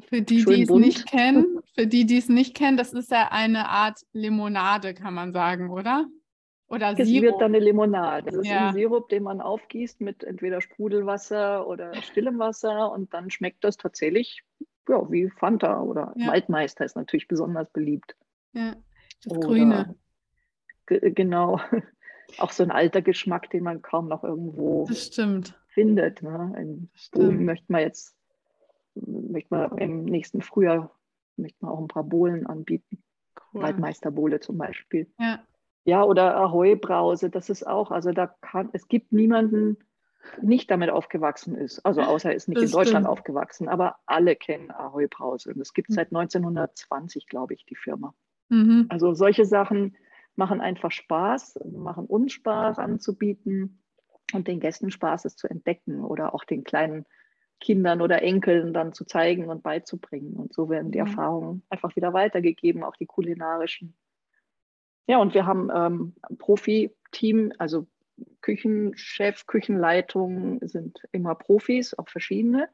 Für 0.00 0.22
die, 0.22 0.44
die 0.44 0.62
es 0.62 0.70
nicht 0.70 1.06
kennen, 1.06 1.60
für 1.74 1.86
die, 1.86 2.04
die 2.04 2.18
es 2.18 2.28
nicht 2.28 2.56
kennen, 2.56 2.76
das 2.76 2.92
ist 2.92 3.12
ja 3.12 3.28
eine 3.30 3.68
Art 3.68 4.00
Limonade, 4.12 4.92
kann 4.92 5.14
man 5.14 5.32
sagen, 5.32 5.70
oder? 5.70 6.06
Oder 6.74 6.98
es 6.98 7.08
Sirup. 7.08 7.22
wird 7.22 7.40
dann 7.40 7.54
eine 7.54 7.60
Limonade. 7.60 8.30
Das 8.30 8.40
ist 8.40 8.48
ja. 8.48 8.68
ein 8.68 8.74
Sirup, 8.74 9.08
den 9.08 9.22
man 9.22 9.40
aufgießt 9.40 10.00
mit 10.00 10.24
entweder 10.24 10.60
Sprudelwasser 10.60 11.66
oder 11.66 11.94
stillem 12.02 12.38
Wasser 12.38 12.90
und 12.92 13.14
dann 13.14 13.30
schmeckt 13.30 13.62
das 13.62 13.76
tatsächlich 13.76 14.42
ja, 14.88 15.10
wie 15.10 15.30
Fanta 15.30 15.80
oder 15.80 16.12
ja. 16.16 16.28
Waldmeister 16.28 16.84
ist 16.84 16.96
natürlich 16.96 17.28
besonders 17.28 17.70
beliebt. 17.70 18.16
Ja, 18.52 18.76
das 19.22 19.32
oder, 19.32 19.46
Grüne. 19.46 19.94
Genau. 20.86 21.60
Auch 22.38 22.50
so 22.50 22.62
ein 22.62 22.70
alter 22.70 23.02
Geschmack, 23.02 23.50
den 23.50 23.64
man 23.64 23.82
kaum 23.82 24.08
noch 24.08 24.24
irgendwo 24.24 24.86
findet. 25.68 26.22
Ne? 26.22 26.54
In 26.58 26.90
Bohlen 27.12 27.44
möchte 27.44 27.70
man 27.70 27.82
jetzt 27.82 28.16
möchte 28.94 29.54
man 29.54 29.78
im 29.78 30.04
nächsten 30.04 30.40
Frühjahr 30.40 30.90
möchte 31.36 31.58
man 31.64 31.72
auch 31.72 31.80
ein 31.80 31.88
paar 31.88 32.04
Bohlen 32.04 32.46
anbieten. 32.46 33.02
Cool. 33.52 33.62
Waldmeisterbohle 33.62 34.40
zum 34.40 34.58
Beispiel. 34.58 35.12
Ja. 35.18 35.42
Ja, 35.84 36.02
oder 36.02 36.36
Ahoi-Brause, 36.36 37.30
das 37.30 37.50
ist 37.50 37.66
auch, 37.66 37.90
also 37.90 38.12
da 38.12 38.26
kann, 38.40 38.70
es 38.72 38.88
gibt 38.88 39.12
niemanden, 39.12 39.76
nicht 40.40 40.70
damit 40.70 40.90
aufgewachsen 40.90 41.54
ist. 41.54 41.84
Also 41.84 42.00
außer 42.00 42.30
er 42.30 42.34
ist 42.34 42.48
nicht 42.48 42.62
das 42.62 42.70
in 42.70 42.72
Deutschland 42.72 43.04
stimmt. 43.04 43.18
aufgewachsen, 43.18 43.68
aber 43.68 43.96
alle 44.06 44.36
kennen 44.36 44.70
Ahoi 44.70 45.06
Brause. 45.06 45.52
Und 45.52 45.60
es 45.60 45.74
gibt 45.74 45.88
hm. 45.88 45.94
seit 45.94 46.08
1920, 46.08 47.26
glaube 47.26 47.54
ich, 47.54 47.66
die 47.66 47.76
Firma. 47.76 48.14
Mhm. 48.48 48.86
Also 48.88 49.14
solche 49.14 49.44
Sachen 49.44 49.96
machen 50.36 50.60
einfach 50.60 50.90
Spaß, 50.90 51.60
machen 51.70 52.06
uns 52.06 52.32
Spaß 52.32 52.78
anzubieten 52.78 53.82
und 54.32 54.48
den 54.48 54.60
Gästen 54.60 54.90
Spaß, 54.90 55.24
es 55.26 55.36
zu 55.36 55.48
entdecken 55.48 56.02
oder 56.02 56.34
auch 56.34 56.44
den 56.44 56.64
kleinen 56.64 57.04
Kindern 57.60 58.00
oder 58.00 58.22
Enkeln 58.22 58.74
dann 58.74 58.92
zu 58.92 59.04
zeigen 59.04 59.48
und 59.48 59.62
beizubringen. 59.62 60.34
Und 60.34 60.52
so 60.52 60.68
werden 60.68 60.90
die 60.90 61.00
mhm. 61.00 61.06
Erfahrungen 61.06 61.62
einfach 61.68 61.94
wieder 61.96 62.12
weitergegeben, 62.12 62.82
auch 62.82 62.96
die 62.96 63.06
kulinarischen. 63.06 63.94
Ja, 65.06 65.18
und 65.18 65.34
wir 65.34 65.46
haben 65.46 65.70
ähm, 65.74 66.14
Profi-Team, 66.38 67.52
also 67.58 67.86
Küchenchef, 68.40 69.46
Küchenleitung 69.46 70.60
sind 70.66 71.02
immer 71.12 71.34
Profis, 71.34 71.94
auch 71.94 72.08
verschiedene. 72.08 72.68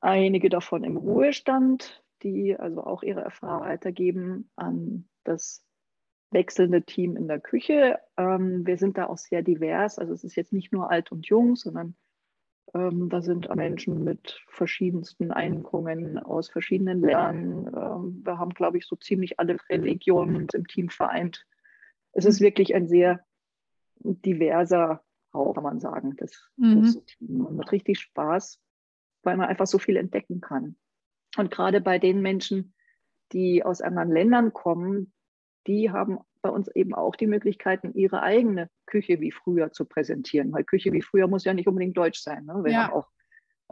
Einige 0.00 0.48
davon 0.48 0.84
im 0.84 0.96
Ruhestand, 0.96 2.02
die 2.22 2.56
also 2.56 2.82
auch 2.82 3.02
ihre 3.02 3.20
Erfahrung 3.20 3.66
weitergeben 3.66 4.50
an 4.56 5.08
das 5.24 5.64
wechselnde 6.30 6.82
Team 6.82 7.16
in 7.16 7.28
der 7.28 7.40
Küche. 7.40 7.98
Ähm, 8.16 8.66
wir 8.66 8.76
sind 8.76 8.98
da 8.98 9.06
auch 9.06 9.18
sehr 9.18 9.42
divers. 9.42 9.98
Also 9.98 10.12
es 10.12 10.24
ist 10.24 10.36
jetzt 10.36 10.52
nicht 10.52 10.72
nur 10.72 10.90
alt 10.90 11.10
und 11.12 11.26
jung, 11.26 11.56
sondern 11.56 11.96
ähm, 12.74 13.08
da 13.08 13.22
sind 13.22 13.54
Menschen 13.54 14.04
mit 14.04 14.40
verschiedensten 14.48 15.30
Einkommens 15.30 16.22
aus 16.24 16.48
verschiedenen 16.48 17.00
Ländern. 17.00 17.66
Ähm, 17.66 18.22
wir 18.24 18.38
haben, 18.38 18.50
glaube 18.50 18.78
ich, 18.78 18.86
so 18.86 18.96
ziemlich 18.96 19.38
alle 19.38 19.56
Religionen 19.68 20.46
im 20.52 20.66
Team 20.66 20.88
vereint. 20.88 21.46
Es 22.12 22.24
ist 22.24 22.40
wirklich 22.40 22.74
ein 22.74 22.88
sehr 22.88 23.24
diverser 24.00 25.02
Raum, 25.34 25.54
kann 25.54 25.64
man 25.64 25.80
sagen, 25.80 26.16
das, 26.16 26.48
mhm. 26.56 26.82
das 26.82 27.04
Team. 27.04 27.46
Und 27.46 27.56
macht 27.56 27.72
richtig 27.72 28.00
Spaß, 28.00 28.60
weil 29.22 29.36
man 29.36 29.48
einfach 29.48 29.66
so 29.66 29.78
viel 29.78 29.96
entdecken 29.96 30.40
kann. 30.40 30.76
Und 31.36 31.50
gerade 31.50 31.80
bei 31.80 31.98
den 31.98 32.20
Menschen, 32.22 32.74
die 33.32 33.62
aus 33.64 33.80
anderen 33.80 34.10
Ländern 34.10 34.52
kommen, 34.52 35.12
die 35.66 35.90
haben 35.90 36.18
bei 36.42 36.50
uns 36.50 36.68
eben 36.68 36.94
auch 36.94 37.16
die 37.16 37.26
Möglichkeiten, 37.26 37.92
ihre 37.94 38.22
eigene 38.22 38.68
Küche 38.86 39.20
wie 39.20 39.32
früher 39.32 39.72
zu 39.72 39.84
präsentieren. 39.84 40.52
Weil 40.52 40.64
Küche 40.64 40.92
wie 40.92 41.02
früher 41.02 41.26
muss 41.26 41.44
ja 41.44 41.54
nicht 41.54 41.68
unbedingt 41.68 41.96
deutsch 41.96 42.20
sein. 42.20 42.44
Ne? 42.44 42.60
Wir 42.64 42.72
ja. 42.72 42.82
haben 42.84 42.92
auch, 42.94 43.08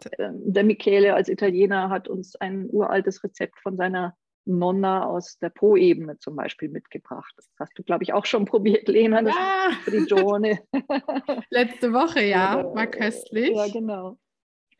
äh, 0.04 0.30
der 0.32 0.64
Michele 0.64 1.14
als 1.14 1.28
Italiener 1.28 1.90
hat 1.90 2.08
uns 2.08 2.36
ein 2.36 2.66
uraltes 2.70 3.22
Rezept 3.22 3.60
von 3.60 3.76
seiner 3.76 4.16
Nonna 4.46 5.04
aus 5.04 5.38
der 5.38 5.50
Po-Ebene 5.50 6.18
zum 6.18 6.36
Beispiel 6.36 6.68
mitgebracht. 6.68 7.32
Das 7.36 7.50
hast 7.58 7.78
du, 7.78 7.82
glaube 7.82 8.04
ich, 8.04 8.12
auch 8.12 8.24
schon 8.24 8.44
probiert, 8.46 8.88
Lena, 8.88 9.22
das 9.22 9.34
ja. 9.34 9.70
Prigione. 9.84 10.60
Letzte 11.50 11.92
Woche, 11.92 12.22
ja, 12.22 12.60
Oder, 12.60 12.74
war 12.74 12.86
köstlich. 12.86 13.50
Ja, 13.50 13.66
genau. 13.68 14.18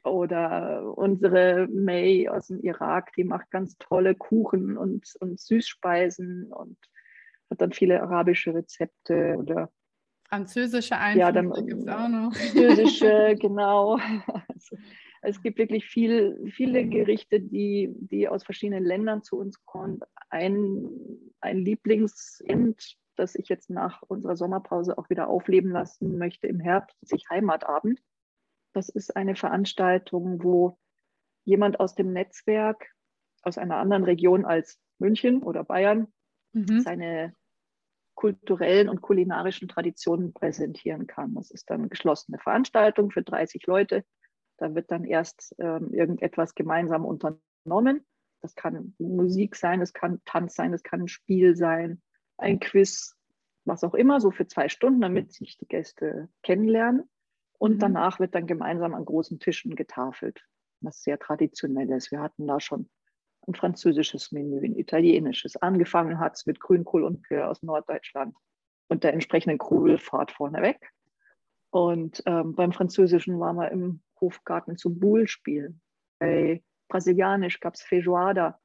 Oder 0.05 0.97
unsere 0.97 1.67
May 1.67 2.29
aus 2.29 2.47
dem 2.47 2.61
Irak, 2.61 3.13
die 3.17 3.25
macht 3.25 3.51
ganz 3.51 3.77
tolle 3.79 4.15
Kuchen 4.15 4.77
und, 4.77 5.13
und 5.19 5.41
Süßspeisen 5.41 6.53
und 6.53 6.79
hat 7.51 7.61
dann 7.61 7.73
viele 7.73 8.03
arabische 8.03 8.55
Rezepte 8.55 9.37
oder 9.39 9.71
französische 10.29 10.97
Einflüsse 10.99 11.21
ja, 11.21 11.63
gibt 11.63 11.83
es 11.83 11.89
auch 11.89 12.09
noch. 12.09 12.35
Französische, 12.35 13.37
genau. 13.41 13.99
Also, 14.49 14.77
es 15.23 15.43
gibt 15.43 15.59
wirklich 15.59 15.87
viel, 15.87 16.51
viele 16.53 16.87
Gerichte, 16.87 17.41
die, 17.41 17.91
die 17.99 18.29
aus 18.29 18.45
verschiedenen 18.45 18.85
Ländern 18.85 19.23
zu 19.23 19.39
uns 19.39 19.65
kommen. 19.65 20.01
Ein, 20.31 20.89
ein 21.41 21.59
Lieblingsend, 21.59 22.97
das 23.17 23.35
ich 23.35 23.49
jetzt 23.49 23.71
nach 23.71 24.03
unserer 24.03 24.37
Sommerpause 24.37 24.99
auch 24.99 25.11
wieder 25.11 25.29
aufleben 25.29 25.71
lassen 25.71 26.19
möchte 26.19 26.47
im 26.47 26.61
Herbst, 26.61 26.97
sich 27.01 27.29
Heimatabend. 27.31 28.01
Das 28.73 28.89
ist 28.89 29.17
eine 29.17 29.37
Veranstaltung, 29.37 30.43
wo 30.43 30.79
jemand 31.45 31.81
aus 31.81 31.95
dem 31.95 32.13
Netzwerk 32.13 32.93
aus 33.43 33.59
einer 33.59 33.77
anderen 33.77 34.05
Region 34.05 34.45
als 34.45 34.79
München 34.99 35.43
oder 35.43 35.65
Bayern 35.65 36.09
mhm. 36.57 36.81
seine 36.81 37.35
kulturellen 38.15 38.89
und 38.89 39.03
kulinarischen 39.03 39.69
Traditionen 39.69 40.33
präsentieren 40.33 41.07
kann. 41.07 41.35
Das 41.35 41.51
ist 41.51 41.71
dann 41.71 41.81
eine 41.81 41.89
geschlossene 41.89 42.39
Veranstaltung 42.39 43.11
für 43.11 43.23
30 43.23 43.67
Leute. 43.67 44.05
Da 44.57 44.75
wird 44.75 44.91
dann 44.91 45.05
erst 45.05 45.55
ähm, 45.59 45.93
irgendetwas 45.93 46.55
gemeinsam 46.55 47.05
unternommen. 47.05 48.07
Das 48.41 48.55
kann 48.55 48.95
Musik 48.99 49.55
sein, 49.55 49.83
es 49.83 49.93
kann 49.93 50.21
Tanz 50.25 50.55
sein, 50.55 50.73
es 50.73 50.83
kann 50.83 51.03
ein 51.03 51.09
Spiel 51.09 51.57
sein, 51.57 52.01
ein 52.39 52.59
Quiz, 52.59 53.15
was 53.67 53.85
auch 53.85 53.95
immer, 53.95 54.21
so 54.21 54.31
für 54.31 54.47
zwei 54.47 54.69
Stunden, 54.69 55.01
damit 55.01 55.33
sich 55.33 55.59
die 55.59 55.69
Gäste 55.69 56.31
kennenlernen. 56.43 57.11
Und 57.59 57.75
mhm. 57.75 57.81
danach 57.81 58.19
wird 58.19 58.35
dann 58.35 58.47
gemeinsam 58.47 58.95
an 58.95 59.05
großen 59.05 59.41
Tischen 59.41 59.77
getafelt, 59.77 60.47
was 60.81 61.03
sehr 61.03 61.19
traditionell 61.19 61.91
ist. 61.91 62.11
Wir 62.11 62.21
hatten 62.21 62.47
da 62.47 62.61
schon 62.61 62.89
ein 63.47 63.55
französisches 63.55 64.33
Menü, 64.33 64.65
ein 64.65 64.77
italienisches. 64.77 65.57
Angefangen 65.57 66.19
hat 66.19 66.35
es 66.35 66.47
mit 66.47 66.61
Grünkohl 66.61 67.05
und 67.05 67.23
Pür 67.23 67.51
aus 67.51 67.63
Norddeutschland 67.63 68.35
und 68.89 69.05
der 69.05 69.13
entsprechenden 69.13 69.59
Kohlfahrt 69.59 70.33
vorneweg. 70.33 70.91
Und 71.71 72.23
ähm, 72.27 72.55
beim 72.55 72.73
Französischen 72.73 73.39
waren 73.39 73.57
wir 73.57 73.71
im 73.71 74.01
Hofgarten 74.21 74.77
zum 74.77 74.99
Boule-Spielen. 74.99 75.81
Bei 76.19 76.63
Brasilianisch 76.89 77.61
gab 77.61 77.75
es 77.75 77.83
Feijoada. 77.83 78.59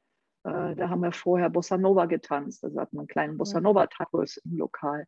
Äh, 0.44 0.76
da 0.76 0.90
haben 0.90 1.02
wir 1.02 1.12
vorher 1.12 1.50
Bossa 1.50 1.78
Nova 1.78 2.06
getanzt. 2.06 2.64
Also 2.64 2.80
hatten 2.80 2.96
wir 2.96 3.02
einen 3.02 3.08
kleinen 3.08 3.38
Bossa 3.38 3.60
Nova-Tacos 3.60 4.38
im 4.38 4.58
Lokal. 4.58 5.06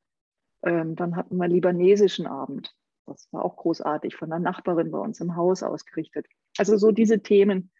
Ähm, 0.64 0.96
dann 0.96 1.16
hatten 1.16 1.38
wir 1.38 1.48
libanesischen 1.48 2.28
Abend. 2.28 2.76
Das 3.06 3.28
war 3.32 3.44
auch 3.44 3.58
großartig, 3.58 4.16
von 4.16 4.32
einer 4.32 4.44
Nachbarin 4.44 4.92
bei 4.92 5.00
uns 5.00 5.20
im 5.20 5.36
Haus 5.36 5.62
ausgerichtet. 5.62 6.26
Also 6.58 6.78
so 6.78 6.92
diese 6.92 7.22
Themen, 7.22 7.72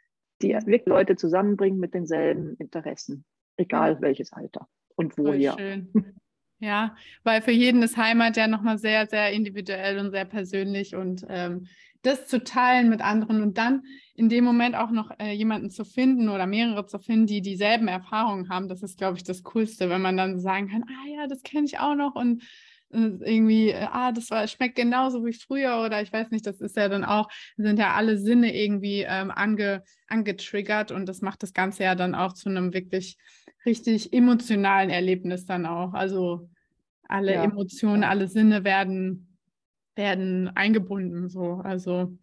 die 0.44 0.54
wirklich 0.54 0.86
Leute 0.86 1.16
zusammenbringen 1.16 1.80
mit 1.80 1.94
denselben 1.94 2.56
Interessen, 2.58 3.26
egal 3.58 4.02
welches 4.02 4.34
Alter 4.34 4.68
und 4.96 5.18
woher. 5.18 5.56
Schön. 5.58 5.92
Ja, 6.60 6.96
weil 7.24 7.42
für 7.42 7.52
jeden 7.52 7.84
ist 7.84 7.98
Heimat 7.98 8.38
ja 8.38 8.48
nochmal 8.48 8.78
sehr, 8.78 9.06
sehr 9.08 9.34
individuell 9.34 10.00
und 10.00 10.12
sehr 10.12 10.24
persönlich 10.24 10.96
und 10.96 11.26
ähm, 11.28 11.68
das 12.04 12.28
zu 12.28 12.42
teilen 12.42 12.90
mit 12.90 13.02
anderen 13.02 13.42
und 13.42 13.58
dann 13.58 13.84
in 14.16 14.30
dem 14.30 14.46
Moment 14.46 14.76
auch 14.76 14.90
noch 14.90 15.12
äh, 15.20 15.34
jemanden 15.34 15.72
zu 15.72 15.84
finden 15.84 16.30
oder 16.30 16.46
mehrere 16.46 16.86
zu 16.86 17.00
finden, 17.00 17.28
die 17.28 17.42
dieselben 17.42 17.90
Erfahrungen 17.90 18.48
haben, 18.48 18.70
das 18.70 18.82
ist, 18.82 18.98
glaube 18.98 19.18
ich, 19.18 19.26
das 19.26 19.44
Coolste, 19.44 19.90
wenn 19.90 20.02
man 20.02 20.16
dann 20.16 20.40
sagen 20.40 20.70
kann, 20.70 20.86
ah 20.88 21.10
ja, 21.14 21.28
das 21.28 21.44
kenne 21.44 21.66
ich 21.66 21.80
auch 21.80 21.96
noch 21.96 22.16
und 22.16 22.44
irgendwie, 22.94 23.70
äh, 23.70 23.88
ah, 23.92 24.12
das 24.12 24.30
war, 24.32 24.48
schmeckt 24.48 24.76
genauso 24.76 25.26
wie 25.26 25.34
früher 25.34 25.82
oder 25.84 26.02
ich 26.02 26.14
weiß 26.14 26.32
nicht, 26.32 26.46
das 26.46 26.62
ist 26.62 26.78
ja 26.78 26.90
dann 26.90 27.04
auch, 27.04 27.30
sind 27.58 27.80
ja 27.80 27.94
alle 27.94 28.18
Sinne 28.18 28.56
irgendwie 28.56 29.06
ähm, 29.08 29.32
ange, 29.32 29.84
angetriggert 30.08 30.92
und 30.92 31.08
das 31.08 31.22
macht 31.22 31.44
das 31.44 31.54
Ganze 31.54 31.84
ja 31.84 31.96
dann 31.96 32.16
auch 32.16 32.34
zu 32.34 32.50
einem 32.50 32.74
wirklich 32.74 33.18
richtig 33.66 34.14
emotionalen 34.14 34.90
Erlebnis 34.90 35.46
dann 35.46 35.66
auch. 35.66 35.94
Also 35.94 36.50
alle 37.08 37.34
ja. 37.34 37.44
Emotionen, 37.44 38.04
alle 38.04 38.28
Sinne 38.28 38.64
werden, 38.64 39.38
werden 39.96 40.50
eingebunden, 40.56 41.30
so, 41.30 41.62
also 41.64 42.18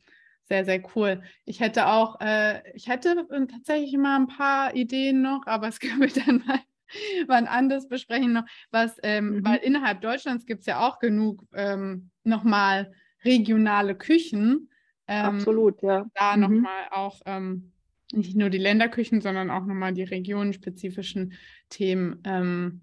sehr, 0.44 0.64
sehr 0.64 0.82
cool. 0.96 1.22
Ich 1.44 1.60
hätte 1.60 1.86
auch, 1.86 2.20
äh, 2.20 2.60
ich 2.74 2.88
hätte 2.88 3.26
tatsächlich 3.50 3.96
mal 3.96 4.16
ein 4.16 4.26
paar 4.26 4.74
Ideen 4.74 5.22
noch, 5.22 5.46
aber 5.46 5.68
es 5.68 5.78
können 5.80 6.00
wir 6.00 6.24
dann 6.24 6.42
mal 6.46 6.60
wann 7.26 7.46
anders 7.46 7.88
besprechen 7.88 8.32
noch, 8.32 8.44
was, 8.70 8.98
ähm, 9.02 9.36
mhm. 9.36 9.44
weil 9.44 9.58
innerhalb 9.58 10.00
Deutschlands 10.00 10.46
gibt 10.46 10.60
es 10.60 10.66
ja 10.66 10.86
auch 10.86 10.98
genug 10.98 11.44
ähm, 11.54 12.10
nochmal 12.24 12.92
regionale 13.24 13.94
Küchen. 13.94 14.70
Ähm, 15.06 15.24
Absolut, 15.24 15.82
ja. 15.82 16.06
Da 16.14 16.36
mhm. 16.36 16.42
nochmal 16.42 16.84
auch 16.90 17.20
ähm, 17.26 17.72
nicht 18.12 18.36
nur 18.36 18.50
die 18.50 18.58
Länderküchen, 18.58 19.20
sondern 19.20 19.50
auch 19.50 19.64
nochmal 19.66 19.92
die 19.92 20.02
regionenspezifischen 20.02 21.34
Themen 21.68 22.20
ähm, 22.24 22.82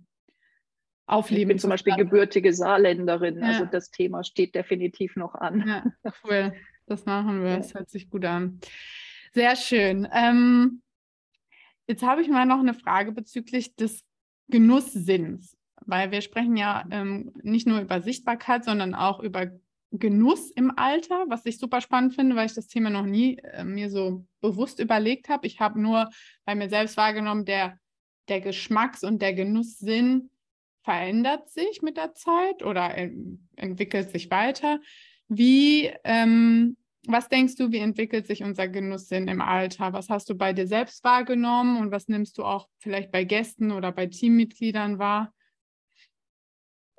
aufleben. 1.05 1.41
Ich 1.43 1.47
bin 1.47 1.59
zum 1.59 1.69
Beispiel 1.69 1.95
gebürtige 1.95 2.53
Saarländerin, 2.53 3.39
ja. 3.39 3.47
also 3.47 3.65
das 3.65 3.91
Thema 3.91 4.23
steht 4.23 4.55
definitiv 4.55 5.15
noch 5.15 5.35
an. 5.35 5.63
Ja, 5.67 6.11
cool. 6.23 6.53
Das 6.85 7.05
machen 7.05 7.43
wir. 7.43 7.57
Das 7.57 7.73
hört 7.73 7.89
sich 7.89 8.09
gut 8.09 8.23
an. 8.25 8.59
Sehr 9.33 9.55
schön. 9.55 10.07
Ähm, 10.13 10.81
Jetzt 11.87 12.03
habe 12.03 12.21
ich 12.21 12.27
mal 12.27 12.45
noch 12.45 12.59
eine 12.59 12.73
Frage 12.73 13.11
bezüglich 13.11 13.75
des 13.75 14.03
Genusssinns, 14.49 15.57
weil 15.85 16.11
wir 16.11 16.21
sprechen 16.21 16.57
ja 16.57 16.85
ähm, 16.91 17.31
nicht 17.41 17.65
nur 17.65 17.79
über 17.79 18.01
Sichtbarkeit, 18.01 18.65
sondern 18.65 18.93
auch 18.93 19.21
über 19.21 19.47
Genuss 19.91 20.51
im 20.51 20.77
Alter, 20.77 21.25
was 21.29 21.45
ich 21.45 21.59
super 21.59 21.79
spannend 21.79 22.13
finde, 22.13 22.35
weil 22.35 22.45
ich 22.45 22.53
das 22.53 22.67
Thema 22.67 22.89
noch 22.89 23.05
nie 23.05 23.37
äh, 23.37 23.63
mir 23.63 23.89
so 23.89 24.25
bewusst 24.41 24.79
überlegt 24.79 25.29
habe. 25.29 25.47
Ich 25.47 25.61
habe 25.61 25.81
nur 25.81 26.09
bei 26.45 26.55
mir 26.55 26.69
selbst 26.69 26.97
wahrgenommen, 26.97 27.45
der, 27.45 27.79
der 28.27 28.41
Geschmacks- 28.41 29.05
und 29.05 29.21
der 29.21 29.33
Genusssinn 29.33 30.29
verändert 30.83 31.49
sich 31.49 31.81
mit 31.81 31.95
der 31.95 32.13
Zeit 32.13 32.63
oder 32.63 32.97
äh, 32.97 33.11
entwickelt 33.55 34.09
sich 34.09 34.29
weiter. 34.29 34.79
Wie 35.29 35.91
ähm, 36.03 36.75
was 37.07 37.29
denkst 37.29 37.55
du, 37.55 37.71
wie 37.71 37.79
entwickelt 37.79 38.27
sich 38.27 38.43
unser 38.43 38.67
Genusssinn 38.67 39.27
im 39.27 39.41
Alter? 39.41 39.93
Was 39.93 40.09
hast 40.09 40.29
du 40.29 40.35
bei 40.35 40.53
dir 40.53 40.67
selbst 40.67 41.03
wahrgenommen 41.03 41.79
und 41.79 41.91
was 41.91 42.07
nimmst 42.07 42.37
du 42.37 42.43
auch 42.43 42.67
vielleicht 42.79 43.11
bei 43.11 43.23
Gästen 43.23 43.71
oder 43.71 43.91
bei 43.91 44.07
Teammitgliedern 44.07 44.99
wahr? 44.99 45.33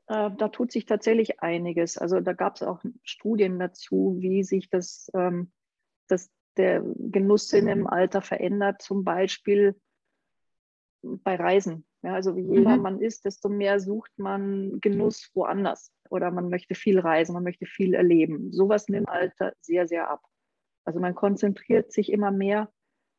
Äh, 0.07 0.31
da 0.37 0.49
tut 0.49 0.73
sich 0.73 0.87
tatsächlich 0.87 1.41
einiges. 1.41 1.99
Also 1.99 2.21
da 2.21 2.33
gab 2.33 2.57
es 2.57 2.63
auch 2.63 2.83
Studien 3.03 3.59
dazu, 3.59 4.17
wie 4.21 4.43
sich 4.43 4.71
das, 4.71 5.11
ähm, 5.15 5.53
das 6.09 6.31
der 6.57 6.83
Genusssinn 6.97 7.69
im 7.69 7.87
Alter 7.87 8.21
verändert, 8.21 8.83
zum 8.83 9.05
Beispiel 9.05 9.81
bei 11.03 11.37
Reisen. 11.37 11.87
Ja, 12.03 12.15
also 12.15 12.37
je 12.37 12.43
jünger 12.43 12.77
mhm. 12.77 12.83
man 12.83 13.01
ist, 13.01 13.25
desto 13.25 13.49
mehr 13.49 13.81
sucht 13.81 14.13
man 14.19 14.81
Genuss 14.81 15.31
woanders 15.35 15.93
oder 16.11 16.31
man 16.31 16.49
möchte 16.49 16.75
viel 16.75 17.01
reisen, 17.01 17.33
man 17.33 17.43
möchte 17.43 17.67
viel 17.67 17.95
erleben. 17.95 18.53
Sowas 18.53 18.89
nimmt 18.89 19.09
im 19.09 19.13
Alter 19.13 19.53
sehr, 19.61 19.89
sehr 19.89 20.09
ab. 20.09 20.23
Also 20.85 21.01
man 21.01 21.15
konzentriert 21.15 21.93
sich 21.93 22.13
immer 22.13 22.31
mehr 22.31 22.71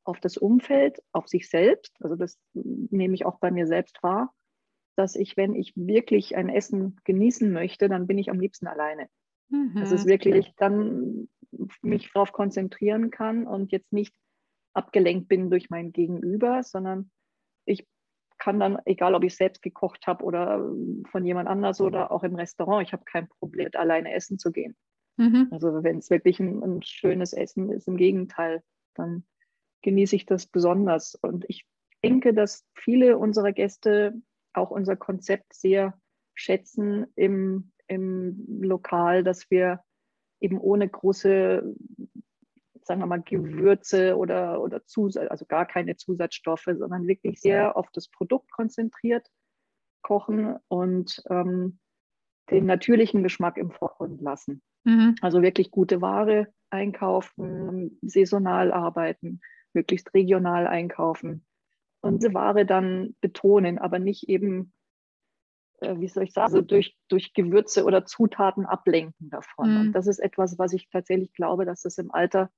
auf 0.06 0.20
das 0.20 0.38
Umfeld, 0.38 1.04
auf 1.12 1.28
sich 1.28 1.50
selbst. 1.50 1.94
Also 2.02 2.16
das 2.16 2.40
nehme 2.54 3.14
ich 3.14 3.26
auch 3.26 3.40
bei 3.40 3.52
mir 3.52 3.68
selbst 3.68 4.02
wahr, 4.02 4.34
dass 4.96 5.16
ich, 5.16 5.36
wenn 5.38 5.56
ich 5.56 5.74
wirklich 5.76 6.36
ein 6.36 6.50
Essen 6.50 6.98
genießen 7.04 7.52
möchte, 7.52 7.90
dann 7.90 8.08
bin 8.08 8.18
ich 8.18 8.30
am 8.30 8.40
liebsten 8.40 8.68
alleine. 8.68 9.10
Mhm. 9.50 9.76
Das 9.76 9.92
ist 9.92 10.08
wirklich 10.08 10.54
dann 10.58 11.28
mich 11.82 12.12
darauf 12.14 12.32
konzentrieren 12.32 13.12
kann 13.12 13.46
und 13.46 13.72
jetzt 13.72 13.92
nicht 13.92 14.16
abgelenkt 14.74 15.28
bin 15.28 15.50
durch 15.50 15.70
mein 15.70 15.92
Gegenüber, 15.92 16.64
sondern 16.64 17.12
ich 17.66 17.86
kann 18.40 18.60
dann, 18.60 18.80
egal 18.86 19.16
ob 19.16 19.24
ich 19.24 19.36
selbst 19.36 19.62
gekocht 19.62 20.08
habe 20.08 20.24
oder 20.24 20.66
von 21.12 21.26
jemand 21.26 21.48
anders 21.50 21.82
oder 21.82 22.12
auch 22.12 22.24
im 22.24 22.36
Restaurant, 22.36 22.88
ich 22.88 22.94
habe 22.94 23.04
kein 23.06 23.28
Problem, 23.28 23.70
alleine 23.74 24.14
essen 24.14 24.40
zu 24.40 24.52
gehen. 24.52 24.76
Mhm. 25.18 25.50
Also 25.52 25.84
wenn 25.84 25.98
es 25.98 26.10
wirklich 26.10 26.40
ein, 26.40 26.64
ein, 26.64 26.82
schönes 26.82 27.34
Essen 27.34 27.70
ist, 27.72 27.88
im 27.88 27.98
Gegenteil, 27.98 28.64
dann 28.96 29.26
genieße 29.82 30.16
ich 30.16 30.26
das 30.26 30.48
besonders. 30.48 31.16
Und 31.16 31.46
ich 31.50 31.68
denke, 32.04 32.34
dass 32.34 32.66
viele 32.74 33.18
unserer 33.18 33.52
Gäste 33.52 34.14
auch 34.54 34.72
unser 34.72 34.96
Konzept 34.96 35.54
sehr 35.54 36.00
schätzen 36.34 37.08
im, 37.16 37.72
im 37.88 38.62
Lokal, 38.62 39.24
dass 39.24 39.52
wir 39.52 39.84
eben 40.40 40.58
ohne 40.58 40.88
große, 40.88 41.76
sagen 42.90 43.02
wir 43.02 43.06
mal, 43.06 43.22
Gewürze 43.22 44.18
oder, 44.18 44.62
oder 44.62 44.84
Zusatz, 44.84 45.30
also 45.30 45.46
gar 45.46 45.68
keine 45.68 45.96
Zusatzstoffe, 45.96 46.68
sondern 46.74 47.08
wirklich 47.08 47.40
sehr 47.40 47.78
auf 47.78 47.88
das 47.94 48.10
Produkt 48.10 48.52
konzentriert 48.52 49.30
kochen 50.02 50.58
und 50.68 51.22
ähm, 51.30 51.80
den 52.50 52.66
natürlichen 52.66 53.22
Geschmack 53.22 53.58
im 53.58 53.70
Vordergrund 53.70 54.22
lassen. 54.22 54.64
Mhm. 54.86 55.16
Also 55.22 55.44
wirklich 55.44 55.70
gute 55.70 56.02
Ware 56.02 56.48
einkaufen, 56.72 58.00
saisonal 58.02 58.72
arbeiten, 58.72 59.40
möglichst 59.74 60.12
regional 60.16 60.66
einkaufen 60.66 61.46
und 62.02 62.24
diese 62.24 62.34
Ware 62.34 62.66
dann 62.66 63.16
betonen, 63.22 63.78
aber 63.78 64.00
nicht 64.00 64.30
eben, 64.30 64.74
äh, 65.82 66.00
wie 66.00 66.08
soll 66.08 66.24
ich 66.24 66.34
sagen, 66.34 66.46
also 66.46 66.62
durch, 66.62 66.98
durch 67.08 67.34
Gewürze 67.34 67.84
oder 67.84 68.06
Zutaten 68.06 68.66
ablenken 68.66 69.30
davon. 69.30 69.72
Mhm. 69.72 69.82
Und 69.82 69.92
das 69.94 70.08
ist 70.08 70.20
etwas, 70.20 70.58
was 70.58 70.74
ich 70.74 70.90
tatsächlich 70.90 71.34
glaube, 71.34 71.66
dass 71.66 71.84
das 71.84 72.00
im 72.00 72.12
Alter 72.12 72.50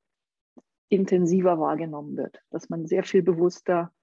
intensiver 0.92 1.58
wahrgenommen 1.58 2.18
wird, 2.18 2.42
dass 2.50 2.70
man 2.70 2.86
sehr 2.86 3.04
viel 3.04 3.24
bewusster 3.24 3.94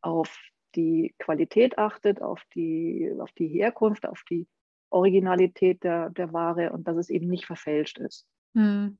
auf 0.00 0.36
die 0.74 1.14
Qualität 1.18 1.78
achtet, 1.78 2.20
auf 2.20 2.42
die, 2.54 3.10
auf 3.20 3.30
die 3.32 3.46
Herkunft, 3.46 4.04
auf 4.04 4.24
die 4.28 4.48
Originalität 4.90 5.84
der, 5.84 6.10
der 6.10 6.32
Ware 6.32 6.72
und 6.72 6.88
dass 6.88 6.96
es 6.96 7.08
eben 7.08 7.28
nicht 7.28 7.46
verfälscht 7.46 7.98
ist. 7.98 8.26
Mhm. 8.54 8.98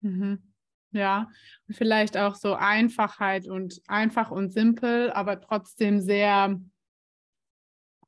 Mhm. 0.00 0.42
Ja, 0.90 1.30
vielleicht 1.70 2.16
auch 2.16 2.34
so 2.34 2.54
Einfachheit 2.54 3.46
und 3.48 3.80
einfach 3.86 4.30
und 4.30 4.52
simpel, 4.52 5.10
aber 5.12 5.40
trotzdem 5.40 6.00
sehr, 6.00 6.60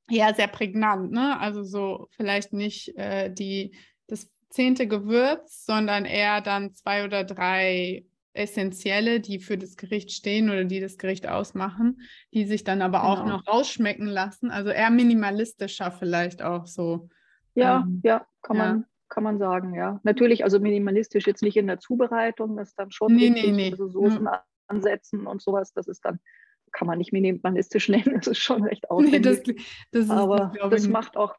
ja, 0.09 0.35
sehr 0.35 0.49
prägnant, 0.49 1.12
ne? 1.12 1.38
Also 1.38 1.62
so 1.62 2.09
vielleicht 2.11 2.53
nicht 2.53 2.97
äh, 2.97 3.33
die, 3.33 3.77
das 4.07 4.38
zehnte 4.50 4.87
Gewürz, 4.88 5.64
sondern 5.64 6.04
eher 6.04 6.40
dann 6.40 6.74
zwei 6.74 7.04
oder 7.04 7.24
drei 7.24 8.04
essentielle, 8.32 9.20
die 9.20 9.40
für 9.40 9.58
das 9.58 9.76
Gericht 9.76 10.12
stehen 10.12 10.48
oder 10.48 10.64
die 10.64 10.80
das 10.80 10.96
Gericht 10.96 11.28
ausmachen, 11.28 12.00
die 12.32 12.44
sich 12.44 12.64
dann 12.64 12.82
aber 12.82 13.00
genau. 13.00 13.12
auch 13.12 13.26
noch 13.26 13.46
rausschmecken 13.46 14.06
lassen. 14.06 14.50
Also 14.50 14.70
eher 14.70 14.90
minimalistischer 14.90 15.90
vielleicht 15.90 16.42
auch 16.42 16.66
so. 16.66 17.08
Ja, 17.54 17.80
ähm, 17.80 18.00
ja, 18.04 18.26
kann 18.42 18.56
ja. 18.56 18.62
man 18.62 18.84
kann 19.08 19.24
man 19.24 19.38
sagen, 19.38 19.74
ja. 19.74 20.00
Natürlich, 20.02 20.44
also 20.44 20.61
minimalistisch 20.61 21.26
jetzt 21.26 21.42
nicht 21.42 21.56
in 21.56 21.66
der 21.66 21.80
Zubereitung, 21.80 22.56
das 22.56 22.68
ist 22.68 22.78
dann 22.78 22.90
schon 22.90 23.14
nee, 23.14 23.30
nee, 23.30 23.50
nee. 23.52 23.70
also 23.70 23.88
Soßen 23.88 24.24
ja. 24.24 24.44
ansetzen 24.66 25.26
und 25.26 25.42
sowas, 25.42 25.72
das 25.72 25.88
ist 25.88 26.04
dann, 26.04 26.20
kann 26.72 26.87
man 26.87 26.98
nicht 26.98 27.12
minimalistisch 27.12 27.88
nennen, 27.88 28.16
das 28.16 28.26
ist 28.26 28.38
schon 28.38 28.64
recht 28.64 28.90
aufwendig. 28.90 29.46
Nee, 29.46 29.54
das, 29.54 29.64
das 29.92 30.04
ist, 30.04 30.11
Aber 30.11 30.52
das 30.70 30.88
macht 30.88 31.16
auch 31.16 31.34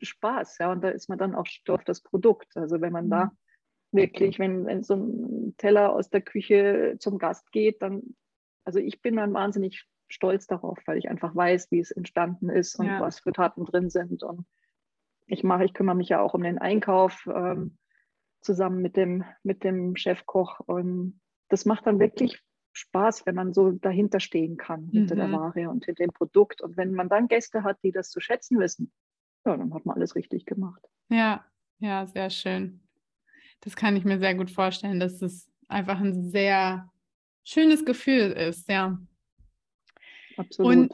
Spaß, 0.00 0.58
ja, 0.58 0.72
und 0.72 0.82
da 0.82 0.88
ist 0.88 1.08
man 1.08 1.18
dann 1.18 1.34
auch 1.34 1.46
auf 1.68 1.84
das 1.84 2.00
Produkt. 2.00 2.56
Also 2.56 2.80
wenn 2.80 2.92
man 2.92 3.06
mhm. 3.06 3.10
da 3.10 3.32
wirklich, 3.92 4.38
wenn, 4.38 4.66
wenn 4.66 4.82
so 4.82 4.94
ein 4.94 5.54
Teller 5.58 5.92
aus 5.92 6.10
der 6.10 6.22
Küche 6.22 6.96
zum 6.98 7.18
Gast 7.18 7.52
geht, 7.52 7.82
dann, 7.82 8.14
also 8.64 8.78
ich 8.78 9.02
bin 9.02 9.16
dann 9.16 9.34
wahnsinnig 9.34 9.86
stolz 10.08 10.46
darauf, 10.46 10.78
weil 10.86 10.98
ich 10.98 11.08
einfach 11.08 11.34
weiß, 11.34 11.70
wie 11.70 11.80
es 11.80 11.90
entstanden 11.90 12.48
ist 12.48 12.76
und 12.76 12.86
ja. 12.86 13.00
was 13.00 13.20
für 13.20 13.32
Taten 13.32 13.64
drin 13.64 13.90
sind 13.90 14.22
und 14.22 14.46
ich 15.26 15.44
mache, 15.44 15.64
ich 15.64 15.74
kümmere 15.74 15.96
mich 15.96 16.10
ja 16.10 16.20
auch 16.20 16.34
um 16.34 16.42
den 16.42 16.58
Einkauf 16.58 17.26
ähm, 17.32 17.78
zusammen 18.42 18.82
mit 18.82 18.96
dem, 18.96 19.24
mit 19.42 19.64
dem 19.64 19.96
Chefkoch. 19.96 20.60
Und 20.60 21.20
das 21.48 21.64
macht 21.64 21.86
dann 21.86 21.98
wirklich 21.98 22.42
Spaß, 22.72 23.26
wenn 23.26 23.34
man 23.34 23.52
so 23.52 23.70
dahinter 23.70 24.20
stehen 24.20 24.56
kann, 24.56 24.88
hinter 24.88 25.14
mhm. 25.14 25.18
der 25.18 25.32
Ware 25.32 25.70
und 25.70 25.84
hinter 25.84 26.04
dem 26.04 26.12
Produkt. 26.12 26.60
Und 26.60 26.76
wenn 26.76 26.92
man 26.92 27.08
dann 27.08 27.28
Gäste 27.28 27.62
hat, 27.62 27.78
die 27.82 27.92
das 27.92 28.10
zu 28.10 28.20
schätzen 28.20 28.58
wissen, 28.58 28.92
ja, 29.44 29.56
dann 29.56 29.74
hat 29.74 29.86
man 29.86 29.96
alles 29.96 30.14
richtig 30.14 30.46
gemacht. 30.46 30.82
Ja, 31.08 31.44
ja, 31.78 32.06
sehr 32.06 32.30
schön. 32.30 32.80
Das 33.60 33.76
kann 33.76 33.96
ich 33.96 34.04
mir 34.04 34.18
sehr 34.18 34.34
gut 34.34 34.50
vorstellen, 34.50 35.00
dass 35.00 35.22
es 35.22 35.50
einfach 35.68 36.00
ein 36.00 36.30
sehr 36.30 36.90
schönes 37.44 37.84
Gefühl 37.84 38.32
ist, 38.32 38.68
ja. 38.68 38.98
Absolut. 40.36 40.72
Und 40.72 40.92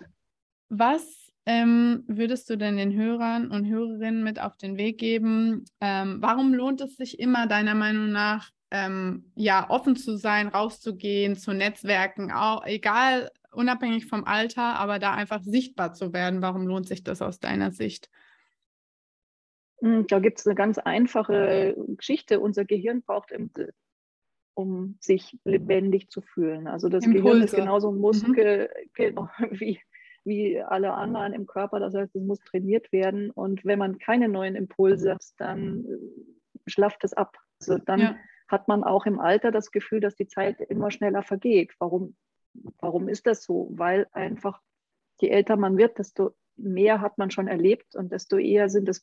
was 0.68 1.32
ähm, 1.46 2.04
würdest 2.06 2.50
du 2.50 2.56
denn 2.56 2.76
den 2.76 2.92
Hörern 2.92 3.50
und 3.50 3.66
Hörerinnen 3.66 4.22
mit 4.22 4.40
auf 4.40 4.56
den 4.56 4.76
Weg 4.76 4.98
geben? 4.98 5.64
Ähm, 5.80 6.18
warum 6.20 6.52
lohnt 6.52 6.80
es 6.80 6.96
sich 6.96 7.18
immer 7.18 7.46
deiner 7.46 7.74
Meinung 7.74 8.12
nach, 8.12 8.50
ähm, 8.70 9.32
ja, 9.34 9.70
offen 9.70 9.96
zu 9.96 10.18
sein, 10.18 10.48
rauszugehen, 10.48 11.36
zu 11.36 11.54
Netzwerken, 11.54 12.32
auch, 12.32 12.66
egal, 12.66 13.30
unabhängig 13.50 14.06
vom 14.06 14.24
Alter, 14.24 14.78
aber 14.78 14.98
da 14.98 15.14
einfach 15.14 15.42
sichtbar 15.42 15.94
zu 15.94 16.12
werden? 16.12 16.42
Warum 16.42 16.66
lohnt 16.66 16.86
sich 16.86 17.02
das 17.02 17.22
aus 17.22 17.40
deiner 17.40 17.70
Sicht? 17.70 18.10
Hm, 19.80 20.06
da 20.06 20.18
gibt 20.18 20.40
es 20.40 20.46
eine 20.46 20.54
ganz 20.54 20.78
einfache 20.78 21.76
Geschichte. 21.96 22.40
Unser 22.40 22.64
Gehirn 22.64 23.02
braucht 23.02 23.32
um 24.58 24.96
sich 25.00 25.38
lebendig 25.44 26.10
zu 26.10 26.20
fühlen. 26.20 26.66
Also 26.66 26.88
das 26.88 27.04
Impulse. 27.04 27.22
Gehirn 27.22 27.42
ist 27.42 27.54
genauso 27.54 27.92
ein. 27.92 27.98
Muskel 27.98 28.68
mhm. 28.98 29.28
wie, 29.52 29.80
wie 30.24 30.60
alle 30.60 30.94
anderen 30.94 31.32
im 31.32 31.46
Körper. 31.46 31.78
Das 31.78 31.94
heißt, 31.94 32.16
es 32.16 32.22
muss 32.22 32.40
trainiert 32.40 32.90
werden. 32.90 33.30
Und 33.30 33.64
wenn 33.64 33.78
man 33.78 33.98
keine 33.98 34.28
neuen 34.28 34.56
Impulse 34.56 35.12
hat, 35.12 35.24
dann 35.36 35.84
äh, 35.84 36.70
schlaft 36.70 37.04
es 37.04 37.14
ab. 37.14 37.36
Also 37.60 37.78
dann 37.78 38.00
ja. 38.00 38.16
hat 38.48 38.66
man 38.66 38.82
auch 38.82 39.06
im 39.06 39.20
Alter 39.20 39.52
das 39.52 39.70
Gefühl, 39.70 40.00
dass 40.00 40.16
die 40.16 40.26
Zeit 40.26 40.60
immer 40.60 40.90
schneller 40.90 41.22
vergeht. 41.22 41.72
Warum, 41.78 42.16
warum 42.80 43.08
ist 43.08 43.28
das 43.28 43.44
so? 43.44 43.68
Weil 43.70 44.08
einfach, 44.10 44.60
je 45.20 45.28
älter 45.28 45.56
man 45.56 45.78
wird, 45.78 46.00
desto 46.00 46.34
mehr 46.56 47.00
hat 47.00 47.16
man 47.16 47.30
schon 47.30 47.46
erlebt 47.46 47.94
und 47.94 48.10
desto 48.10 48.36
eher 48.38 48.68
sind 48.68 48.88
es 48.88 49.02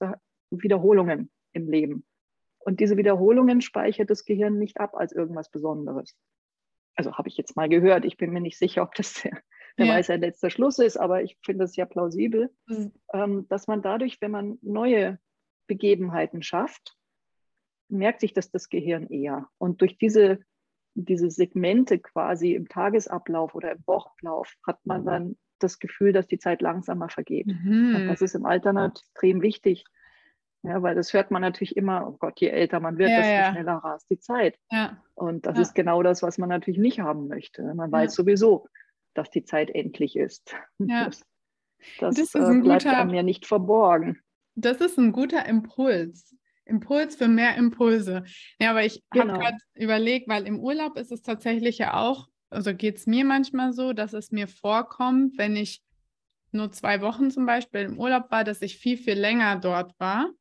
Wiederholungen 0.49 1.31
im 1.53 1.69
Leben. 1.69 2.05
Und 2.59 2.79
diese 2.79 2.97
Wiederholungen 2.97 3.61
speichert 3.61 4.09
das 4.09 4.25
Gehirn 4.25 4.57
nicht 4.57 4.79
ab 4.79 4.95
als 4.95 5.11
irgendwas 5.11 5.49
Besonderes. 5.49 6.17
Also 6.95 7.13
habe 7.13 7.27
ich 7.27 7.37
jetzt 7.37 7.55
mal 7.55 7.69
gehört. 7.69 8.05
Ich 8.05 8.17
bin 8.17 8.31
mir 8.31 8.41
nicht 8.41 8.57
sicher, 8.57 8.81
ob 8.81 8.95
das 8.95 9.21
der 9.21 9.41
der 9.77 9.87
ja. 9.87 9.93
weiß 9.93 10.07
ja 10.07 10.15
letzter 10.15 10.49
Schluss 10.49 10.79
ist, 10.79 10.97
aber 10.97 11.23
ich 11.23 11.37
finde 11.43 11.65
es 11.65 11.75
ja 11.75 11.85
plausibel, 11.85 12.49
mhm. 12.67 12.91
ähm, 13.13 13.47
dass 13.49 13.67
man 13.67 13.81
dadurch, 13.81 14.21
wenn 14.21 14.31
man 14.31 14.57
neue 14.61 15.19
Begebenheiten 15.67 16.43
schafft, 16.43 16.95
merkt 17.89 18.21
sich 18.21 18.33
das 18.33 18.51
das 18.51 18.69
Gehirn 18.69 19.07
eher. 19.07 19.49
Und 19.57 19.81
durch 19.81 19.97
diese, 19.97 20.39
diese 20.93 21.29
Segmente 21.29 21.99
quasi 21.99 22.53
im 22.53 22.67
Tagesablauf 22.67 23.53
oder 23.53 23.73
im 23.73 23.83
Wochenlauf 23.85 24.53
hat 24.65 24.79
man 24.85 25.05
dann 25.05 25.37
das 25.59 25.79
Gefühl, 25.79 26.13
dass 26.13 26.27
die 26.27 26.39
Zeit 26.39 26.61
langsamer 26.61 27.09
vergeht. 27.09 27.47
Mhm. 27.47 27.95
Und 27.95 28.07
das 28.07 28.21
ist 28.21 28.35
im 28.35 28.45
Alter 28.45 28.73
extrem 28.85 29.41
wichtig. 29.41 29.85
Ja, 30.65 30.81
weil 30.81 30.95
das 30.95 31.13
hört 31.13 31.29
man 31.29 31.41
natürlich 31.41 31.77
immer, 31.77 32.07
oh 32.07 32.17
Gott, 32.17 32.39
je 32.39 32.47
älter 32.47 32.79
man 32.79 32.97
wird, 32.97 33.09
ja, 33.11 33.17
desto 33.17 33.31
ja. 33.31 33.51
schneller 33.51 33.75
rast 33.75 34.09
die 34.09 34.19
Zeit. 34.19 34.57
Ja. 34.71 34.97
Und 35.13 35.45
das 35.45 35.59
ist 35.59 35.75
genau 35.75 36.01
das, 36.01 36.23
was 36.23 36.37
man 36.37 36.49
natürlich 36.49 36.79
nicht 36.79 36.99
haben 36.99 37.27
möchte. 37.27 37.61
Man 37.75 37.91
weiß 37.91 38.15
sowieso, 38.15 38.67
dass 39.13 39.29
die 39.29 39.43
Zeit 39.43 39.69
endlich 39.69 40.15
ist. 40.15 40.55
Ja. 40.79 41.05
Das, 41.05 41.23
das, 41.99 42.31
das 42.31 42.49
äh, 42.49 42.61
bleibt 42.61 42.83
guter, 42.83 42.97
einem 42.97 43.13
ja 43.13 43.21
nicht 43.21 43.45
verborgen. 43.45 44.19
Das 44.55 44.77
ist 44.77 44.97
ein 44.97 45.11
guter 45.11 45.45
Impuls. 45.45 46.35
Impuls 46.65 47.15
für 47.15 47.27
mehr 47.27 47.55
Impulse. 47.57 48.23
Ja, 48.59 48.71
aber 48.71 48.83
ich 48.83 49.03
genau. 49.11 49.33
habe 49.33 49.43
gerade 49.43 49.57
überlegt, 49.75 50.27
weil 50.27 50.47
im 50.47 50.59
Urlaub 50.59 50.97
ist 50.97 51.11
es 51.11 51.21
tatsächlich 51.21 51.77
ja 51.77 51.93
auch, 51.93 52.27
also 52.49 52.73
geht 52.73 52.97
es 52.97 53.05
mir 53.05 53.23
manchmal 53.23 53.73
so, 53.73 53.93
dass 53.93 54.13
es 54.13 54.31
mir 54.31 54.47
vorkommt, 54.47 55.37
wenn 55.37 55.55
ich 55.55 55.83
nur 56.51 56.71
zwei 56.71 57.01
Wochen 57.01 57.29
zum 57.29 57.45
Beispiel 57.45 57.81
im 57.81 57.99
Urlaub 57.99 58.31
war, 58.31 58.43
dass 58.43 58.63
ich 58.63 58.77
viel, 58.77 58.97
viel 58.97 59.19
länger 59.19 59.57
dort 59.57 59.93
war 59.99 60.31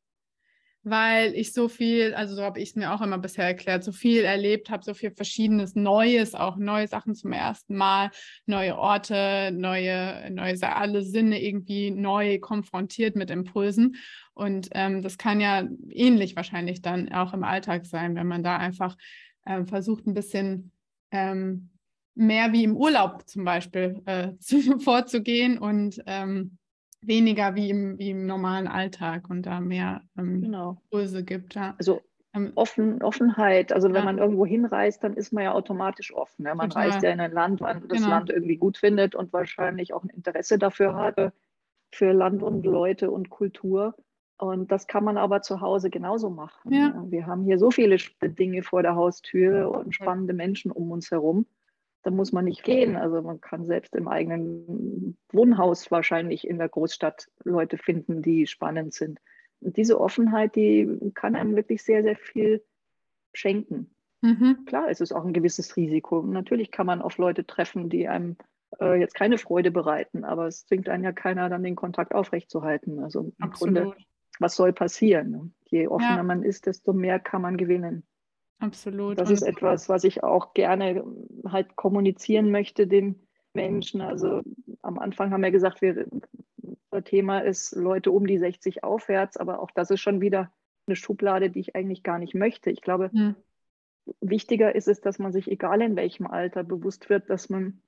weil 0.85 1.33
ich 1.33 1.51
so 1.51 1.67
viel, 1.67 2.13
also 2.13 2.35
so 2.35 2.43
habe 2.43 2.59
ich 2.59 2.69
es 2.69 2.75
mir 2.75 2.93
auch 2.93 3.01
immer 3.01 3.17
bisher 3.17 3.45
erklärt, 3.45 3.83
so 3.83 3.91
viel 3.91 4.23
erlebt 4.23 4.69
habe, 4.69 4.83
so 4.83 4.93
viel 4.93 5.09
Verschiedenes, 5.09 5.73
Neues, 5.75 6.35
auch 6.35 6.57
neue 6.57 6.87
Sachen 6.87 7.15
zum 7.15 7.31
ersten 7.31 7.75
Mal, 7.75 8.11
neue 8.45 8.77
Orte, 8.77 9.51
neue, 9.51 10.29
neue, 10.29 10.55
alle 10.61 11.01
Sinne 11.01 11.41
irgendwie 11.41 11.89
neu 11.89 12.37
konfrontiert 12.39 13.15
mit 13.15 13.31
Impulsen. 13.31 13.95
Und 14.35 14.69
ähm, 14.73 15.01
das 15.01 15.17
kann 15.17 15.41
ja 15.41 15.67
ähnlich 15.89 16.35
wahrscheinlich 16.35 16.83
dann 16.83 17.11
auch 17.11 17.33
im 17.33 17.43
Alltag 17.43 17.87
sein, 17.87 18.15
wenn 18.15 18.27
man 18.27 18.43
da 18.43 18.57
einfach 18.57 18.95
ähm, 19.47 19.65
versucht, 19.65 20.05
ein 20.05 20.13
bisschen 20.13 20.71
ähm, 21.09 21.71
mehr 22.13 22.53
wie 22.53 22.63
im 22.63 22.77
Urlaub 22.77 23.27
zum 23.27 23.43
Beispiel 23.43 24.03
äh, 24.05 24.37
zu, 24.37 24.59
vorzugehen 24.79 25.57
und 25.57 25.99
ähm, 26.05 26.59
weniger 27.07 27.55
wie 27.55 27.69
im, 27.69 27.97
wie 27.97 28.11
im 28.11 28.25
normalen 28.25 28.67
Alltag 28.67 29.29
und 29.29 29.43
da 29.43 29.59
mehr 29.59 30.01
ähm, 30.17 30.41
genau. 30.41 30.81
Kurse 30.89 31.23
gibt. 31.23 31.55
Ja. 31.55 31.75
Also 31.77 32.01
ähm, 32.33 32.51
Offen, 32.55 33.01
Offenheit, 33.01 33.71
also 33.71 33.87
wenn 33.89 33.95
ja. 33.95 34.03
man 34.03 34.17
irgendwo 34.17 34.45
hinreist, 34.45 35.03
dann 35.03 35.13
ist 35.13 35.31
man 35.31 35.45
ja 35.45 35.53
automatisch 35.53 36.13
offen. 36.13 36.43
Ne? 36.43 36.53
Man 36.53 36.69
Total. 36.69 36.89
reist 36.89 37.03
ja 37.03 37.11
in 37.11 37.19
ein 37.19 37.31
Land, 37.31 37.61
man 37.61 37.87
das 37.87 37.99
genau. 37.99 38.09
Land 38.09 38.29
irgendwie 38.29 38.57
gut 38.57 38.77
findet 38.77 39.15
und 39.15 39.31
wahrscheinlich 39.31 39.93
auch 39.93 40.03
ein 40.03 40.09
Interesse 40.09 40.57
dafür 40.57 40.95
hat, 40.95 41.33
für 41.91 42.11
Land 42.11 42.43
und 42.43 42.65
Leute 42.65 43.09
und 43.09 43.29
Kultur. 43.29 43.95
Und 44.37 44.69
das 44.69 44.87
kann 44.87 45.05
man 45.05 45.17
aber 45.17 45.41
zu 45.41 45.61
Hause 45.61 45.89
genauso 45.89 46.29
machen. 46.29 46.73
Ja. 46.73 47.05
Wir 47.07 47.25
haben 47.25 47.43
hier 47.43 47.57
so 47.57 47.71
viele 47.71 47.97
Dinge 48.21 48.63
vor 48.63 48.83
der 48.83 48.95
Haustür 48.95 49.71
und 49.71 49.95
spannende 49.95 50.33
Menschen 50.33 50.71
um 50.71 50.91
uns 50.91 51.09
herum. 51.09 51.45
Da 52.05 52.11
muss 52.11 52.31
man 52.31 52.45
nicht 52.45 52.63
gehen. 52.63 52.97
Also 52.97 53.23
man 53.23 53.41
kann 53.41 53.65
selbst 53.65 53.95
im 53.95 54.07
eigenen 54.07 55.17
Wohnhaus 55.31 55.89
wahrscheinlich 55.89 56.47
in 56.47 56.59
der 56.59 56.69
Großstadt 56.69 57.29
Leute 57.43 57.79
finden, 57.79 58.21
die 58.21 58.45
spannend 58.45 58.93
sind. 58.93 59.19
Und 59.59 59.75
diese 59.75 59.99
Offenheit, 59.99 60.55
die 60.55 60.99
kann 61.15 61.35
einem 61.35 61.55
wirklich 61.55 61.83
sehr, 61.83 62.03
sehr 62.03 62.15
viel 62.15 62.63
schenken. 63.33 63.89
Mhm. 64.21 64.65
Klar, 64.67 64.87
es 64.91 65.01
ist 65.01 65.13
auch 65.13 65.25
ein 65.25 65.33
gewisses 65.33 65.75
Risiko. 65.77 66.21
Natürlich 66.21 66.69
kann 66.69 66.85
man 66.85 67.01
auf 67.01 67.17
Leute 67.17 67.43
treffen, 67.43 67.89
die 67.89 68.07
einem 68.07 68.37
äh, 68.79 68.99
jetzt 68.99 69.15
keine 69.15 69.39
Freude 69.39 69.71
bereiten, 69.71 70.25
aber 70.25 70.45
es 70.45 70.67
zwingt 70.67 70.89
einen 70.89 71.03
ja 71.03 71.11
keiner, 71.11 71.49
dann 71.49 71.63
den 71.63 71.75
Kontakt 71.75 72.13
aufrechtzuerhalten. 72.13 72.99
Also 72.99 73.21
im 73.21 73.33
Absolut. 73.39 73.75
Grunde, 73.75 73.97
was 74.39 74.55
soll 74.55 74.73
passieren? 74.73 75.55
Je 75.71 75.87
offener 75.87 76.17
ja. 76.17 76.23
man 76.23 76.43
ist, 76.43 76.67
desto 76.67 76.93
mehr 76.93 77.19
kann 77.19 77.41
man 77.41 77.57
gewinnen. 77.57 78.05
Absolut. 78.59 79.19
Das 79.19 79.29
ist 79.29 79.41
etwas, 79.41 79.89
was 79.89 80.03
ich 80.03 80.23
auch 80.23 80.53
gerne 80.53 81.03
halt 81.47 81.75
kommunizieren 81.75 82.51
möchte 82.51 82.87
den 82.87 83.27
Menschen. 83.53 84.01
Also 84.01 84.41
am 84.81 84.99
Anfang 84.99 85.31
haben 85.31 85.43
wir 85.43 85.51
gesagt, 85.51 85.81
wir, 85.81 86.07
unser 86.89 87.03
Thema 87.03 87.39
ist 87.39 87.75
Leute 87.75 88.11
um 88.11 88.27
die 88.27 88.37
60 88.37 88.83
aufwärts, 88.83 89.37
aber 89.37 89.59
auch 89.59 89.71
das 89.71 89.91
ist 89.91 90.01
schon 90.01 90.21
wieder 90.21 90.51
eine 90.87 90.95
Schublade, 90.95 91.49
die 91.49 91.59
ich 91.59 91.75
eigentlich 91.75 92.03
gar 92.03 92.19
nicht 92.19 92.35
möchte. 92.35 92.69
Ich 92.69 92.81
glaube, 92.81 93.11
hm. 93.11 93.35
wichtiger 94.21 94.75
ist 94.75 94.87
es, 94.87 95.01
dass 95.01 95.19
man 95.19 95.31
sich, 95.31 95.49
egal 95.49 95.81
in 95.81 95.95
welchem 95.95 96.27
Alter, 96.27 96.63
bewusst 96.63 97.09
wird, 97.09 97.29
dass 97.29 97.49
man, 97.49 97.81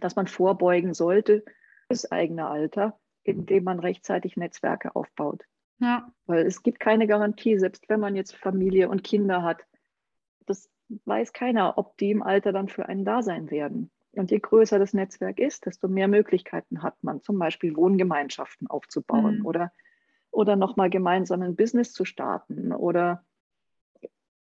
dass 0.00 0.16
man 0.16 0.26
vorbeugen 0.26 0.94
sollte, 0.94 1.44
das 1.88 2.10
eigene 2.10 2.46
Alter, 2.46 2.98
indem 3.22 3.64
man 3.64 3.78
rechtzeitig 3.78 4.36
Netzwerke 4.36 4.96
aufbaut. 4.96 5.44
Ja. 5.78 6.12
Weil 6.26 6.46
es 6.46 6.62
gibt 6.62 6.80
keine 6.80 7.06
Garantie, 7.06 7.58
selbst 7.58 7.88
wenn 7.88 8.00
man 8.00 8.16
jetzt 8.16 8.36
Familie 8.36 8.88
und 8.88 9.04
Kinder 9.04 9.42
hat, 9.42 9.64
weiß 11.04 11.32
keiner, 11.32 11.78
ob 11.78 11.96
die 11.98 12.10
im 12.10 12.22
Alter 12.22 12.52
dann 12.52 12.68
für 12.68 12.86
einen 12.86 13.04
da 13.04 13.22
sein 13.22 13.50
werden. 13.50 13.90
Und 14.12 14.30
je 14.30 14.38
größer 14.38 14.78
das 14.78 14.92
Netzwerk 14.92 15.38
ist, 15.38 15.64
desto 15.64 15.88
mehr 15.88 16.08
Möglichkeiten 16.08 16.82
hat 16.82 17.02
man, 17.02 17.22
zum 17.22 17.38
Beispiel 17.38 17.76
Wohngemeinschaften 17.76 18.68
aufzubauen 18.68 19.38
mhm. 19.38 19.46
oder, 19.46 19.72
oder 20.30 20.56
nochmal 20.56 20.90
gemeinsam 20.90 21.42
ein 21.42 21.56
Business 21.56 21.92
zu 21.92 22.04
starten 22.04 22.72
oder 22.72 23.24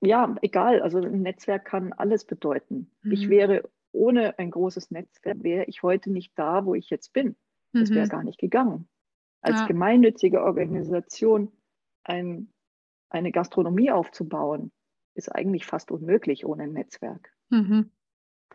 ja, 0.01 0.35
egal. 0.41 0.81
Also 0.81 0.97
ein 0.97 1.21
Netzwerk 1.21 1.63
kann 1.65 1.93
alles 1.93 2.25
bedeuten. 2.25 2.91
Mhm. 3.03 3.11
Ich 3.11 3.29
wäre 3.29 3.69
ohne 3.93 4.37
ein 4.39 4.51
großes 4.51 4.91
Netzwerk, 4.91 5.43
wäre 5.43 5.65
ich 5.65 5.83
heute 5.83 6.11
nicht 6.11 6.37
da, 6.37 6.65
wo 6.65 6.75
ich 6.75 6.89
jetzt 6.89 7.13
bin. 7.13 7.35
Das 7.73 7.89
wäre 7.91 8.05
mhm. 8.05 8.09
gar 8.09 8.23
nicht 8.23 8.39
gegangen. 8.39 8.89
Als 9.41 9.61
ja. 9.61 9.67
gemeinnützige 9.67 10.43
Organisation 10.43 11.51
ein, 12.03 12.51
eine 13.09 13.31
Gastronomie 13.31 13.91
aufzubauen, 13.91 14.71
ist 15.13 15.29
eigentlich 15.29 15.65
fast 15.65 15.91
unmöglich 15.91 16.45
ohne 16.45 16.63
ein 16.63 16.73
Netzwerk. 16.73 17.31
Mhm. 17.49 17.91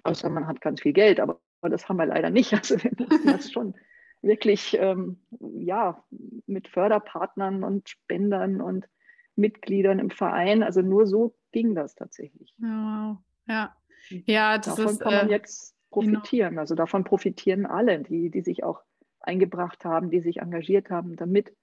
Außer 0.02 0.28
man 0.28 0.46
hat 0.46 0.60
ganz 0.60 0.80
viel 0.80 0.92
Geld, 0.92 1.20
aber, 1.20 1.40
das 1.62 1.88
haben 1.88 1.96
wir 1.96 2.06
leider 2.06 2.30
nicht. 2.30 2.52
Also 2.52 2.82
wir 2.82 2.92
müssen 2.98 3.26
das 3.26 3.50
schon 3.50 3.74
wirklich 4.22 4.76
ähm, 4.78 5.20
ja, 5.58 6.04
mit 6.46 6.68
Förderpartnern 6.68 7.64
und 7.64 7.88
Spendern 7.88 8.60
und 8.60 8.88
Mitgliedern 9.34 9.98
im 9.98 10.10
Verein. 10.10 10.62
Also 10.62 10.82
nur 10.82 11.06
so 11.06 11.36
ging 11.52 11.74
das 11.74 11.94
tatsächlich. 11.94 12.54
Wow. 12.58 13.18
Ja, 13.46 13.76
ja 14.08 14.58
das 14.58 14.76
davon 14.76 14.86
ist, 14.86 15.00
kann 15.00 15.14
man 15.14 15.28
äh, 15.28 15.32
jetzt 15.32 15.76
profitieren. 15.90 16.50
Genau. 16.50 16.60
Also 16.60 16.74
davon 16.74 17.04
profitieren 17.04 17.66
alle, 17.66 18.00
die, 18.00 18.30
die 18.30 18.42
sich 18.42 18.64
auch 18.64 18.82
eingebracht 19.20 19.84
haben, 19.84 20.10
die 20.10 20.20
sich 20.20 20.38
engagiert 20.38 20.90
haben, 20.90 21.16
damit 21.16 21.54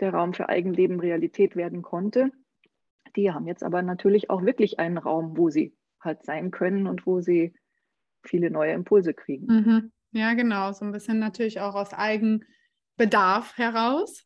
der 0.00 0.14
Raum 0.14 0.34
für 0.34 0.48
Eigenleben 0.48 1.00
Realität 1.00 1.56
werden 1.56 1.82
konnte. 1.82 2.30
Die 3.16 3.32
haben 3.32 3.46
jetzt 3.46 3.62
aber 3.62 3.82
natürlich 3.82 4.30
auch 4.30 4.42
wirklich 4.42 4.78
einen 4.78 4.98
Raum, 4.98 5.36
wo 5.36 5.50
sie 5.50 5.74
halt 6.00 6.24
sein 6.24 6.50
können 6.50 6.86
und 6.86 7.06
wo 7.06 7.20
sie 7.20 7.54
viele 8.22 8.50
neue 8.50 8.72
Impulse 8.72 9.14
kriegen. 9.14 9.46
Mhm. 9.46 9.92
Ja, 10.12 10.34
genau. 10.34 10.72
So 10.72 10.84
ein 10.84 10.92
bisschen 10.92 11.18
natürlich 11.18 11.60
auch 11.60 11.74
aus 11.74 11.92
Eigenbedarf 11.92 13.56
heraus. 13.56 14.24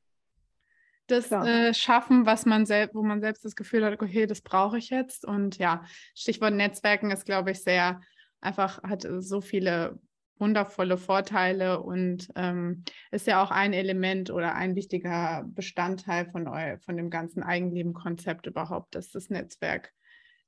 Das 1.07 1.31
äh, 1.31 1.72
Schaffen, 1.72 2.27
was 2.27 2.46
man 2.46 2.66
selbst, 2.66 2.94
wo 2.94 3.03
man 3.03 3.20
selbst 3.20 3.44
das 3.44 3.55
Gefühl 3.55 3.85
hat, 3.85 4.03
okay, 4.03 4.27
das 4.27 4.42
brauche 4.42 4.79
ich 4.79 4.90
jetzt. 4.90 5.25
Und 5.25 5.57
ja, 5.59 5.85
Stichwort 6.16 6.55
Netzwerken 6.55 7.12
ist, 7.12 7.25
glaube 7.25 7.53
ich, 7.53 7.62
sehr 7.62 8.01
einfach, 8.40 8.83
hat 8.83 9.07
so 9.20 9.40
viele 9.40 10.01
wundervolle 10.38 10.99
Vorteile 10.99 11.81
und 11.81 12.29
ähm, 12.37 12.85
ist 13.11 13.27
ja 13.27 13.42
auch 13.42 13.51
ein 13.51 13.72
Element 13.72 14.31
oder 14.31 14.55
ein 14.55 14.75
wichtiger 14.75 15.44
Bestandteil 15.49 16.27
von, 16.31 16.46
eu 16.46 16.77
von 16.79 16.96
dem 16.96 17.11
ganzen 17.11 17.42
Eigenleben-Konzept 17.42 18.46
überhaupt, 18.46 18.94
dass 18.94 19.11
das 19.11 19.31
Netzwerk 19.31 19.92